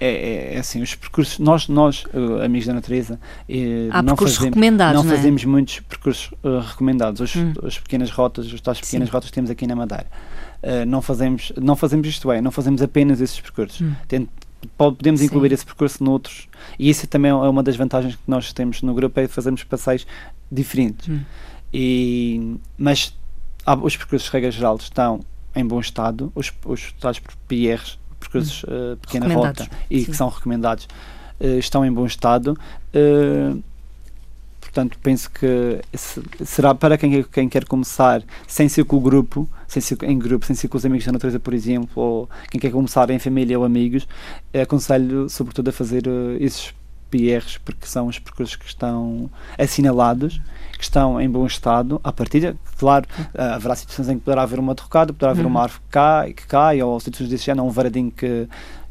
[0.00, 4.16] É, é, é, assim, os percursos, nós, nós uh, amigos da natureza, uh, Há não,
[4.16, 5.16] fazemos, recomendados, não, é?
[5.16, 7.20] fazemos muitos percursos uh, recomendados.
[7.20, 7.52] Os, hum.
[7.64, 9.12] As pequenas rotas, as tais pequenas Sim.
[9.12, 10.06] rotas que temos aqui na Madeira.
[10.86, 13.80] não, fazemos, não fazemos isto é, não fazemos apenas esses percursos.
[13.80, 14.26] Hum.
[14.76, 15.26] podemos Sim.
[15.26, 16.48] incluir esse percurso noutros.
[16.78, 20.06] E isso também é uma das vantagens que nós temos no grupo, é fazermos passeios
[20.50, 21.08] diferentes.
[21.08, 21.20] Hum.
[21.72, 23.16] E, mas
[23.82, 25.20] os percursos, regra geral, estão
[25.54, 26.32] em bom estado.
[26.34, 27.98] Os, os tais PRs
[28.28, 30.10] percursos uh, pequena rota e sim.
[30.10, 30.88] que são recomendados
[31.40, 32.58] uh, estão em bom estado.
[32.94, 33.62] Uh,
[34.60, 35.80] portanto, penso que
[36.44, 40.44] será para quem, quem quer começar sem ser com o grupo, sem ser em grupo,
[40.46, 43.58] sem ser com os amigos da natureza, por exemplo, ou quem quer começar em família
[43.58, 44.08] ou amigos,
[44.60, 46.04] aconselho sobretudo a fazer
[46.40, 46.74] esses
[47.10, 50.40] PRs, porque são os percursos que estão assinalados
[50.76, 52.56] que estão em bom estado à partida.
[52.78, 55.64] Claro, uh, haverá situações em que poderá haver uma derrocada, poderá haver uma uhum.
[55.64, 58.48] árvore que cai, que cai ou situações desse género, um varadinho que,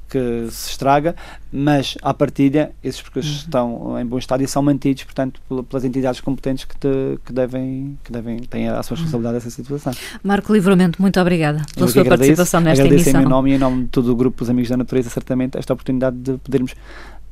[0.10, 1.16] que se estraga,
[1.52, 3.46] mas à partida esses percursos uhum.
[3.46, 7.98] estão em bom estado e são mantidos, portanto, pelas entidades competentes que, te, que devem,
[8.04, 9.44] que devem têm a sua responsabilidade uhum.
[9.44, 9.94] nessa situação.
[10.24, 13.22] Marco Livramento, muito obrigada pela sua agradeço, participação nesta agradeço emissão.
[13.22, 15.58] em meu nome e em nome de todo o grupo Os Amigos da Natureza, certamente,
[15.58, 16.74] esta oportunidade de podermos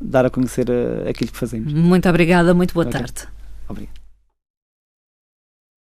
[0.02, 1.72] dar a conhecer uh, aquilo que fazemos.
[1.72, 3.00] Muito obrigada, muito boa okay.
[3.00, 3.28] tarde.
[3.70, 4.01] Obrigado.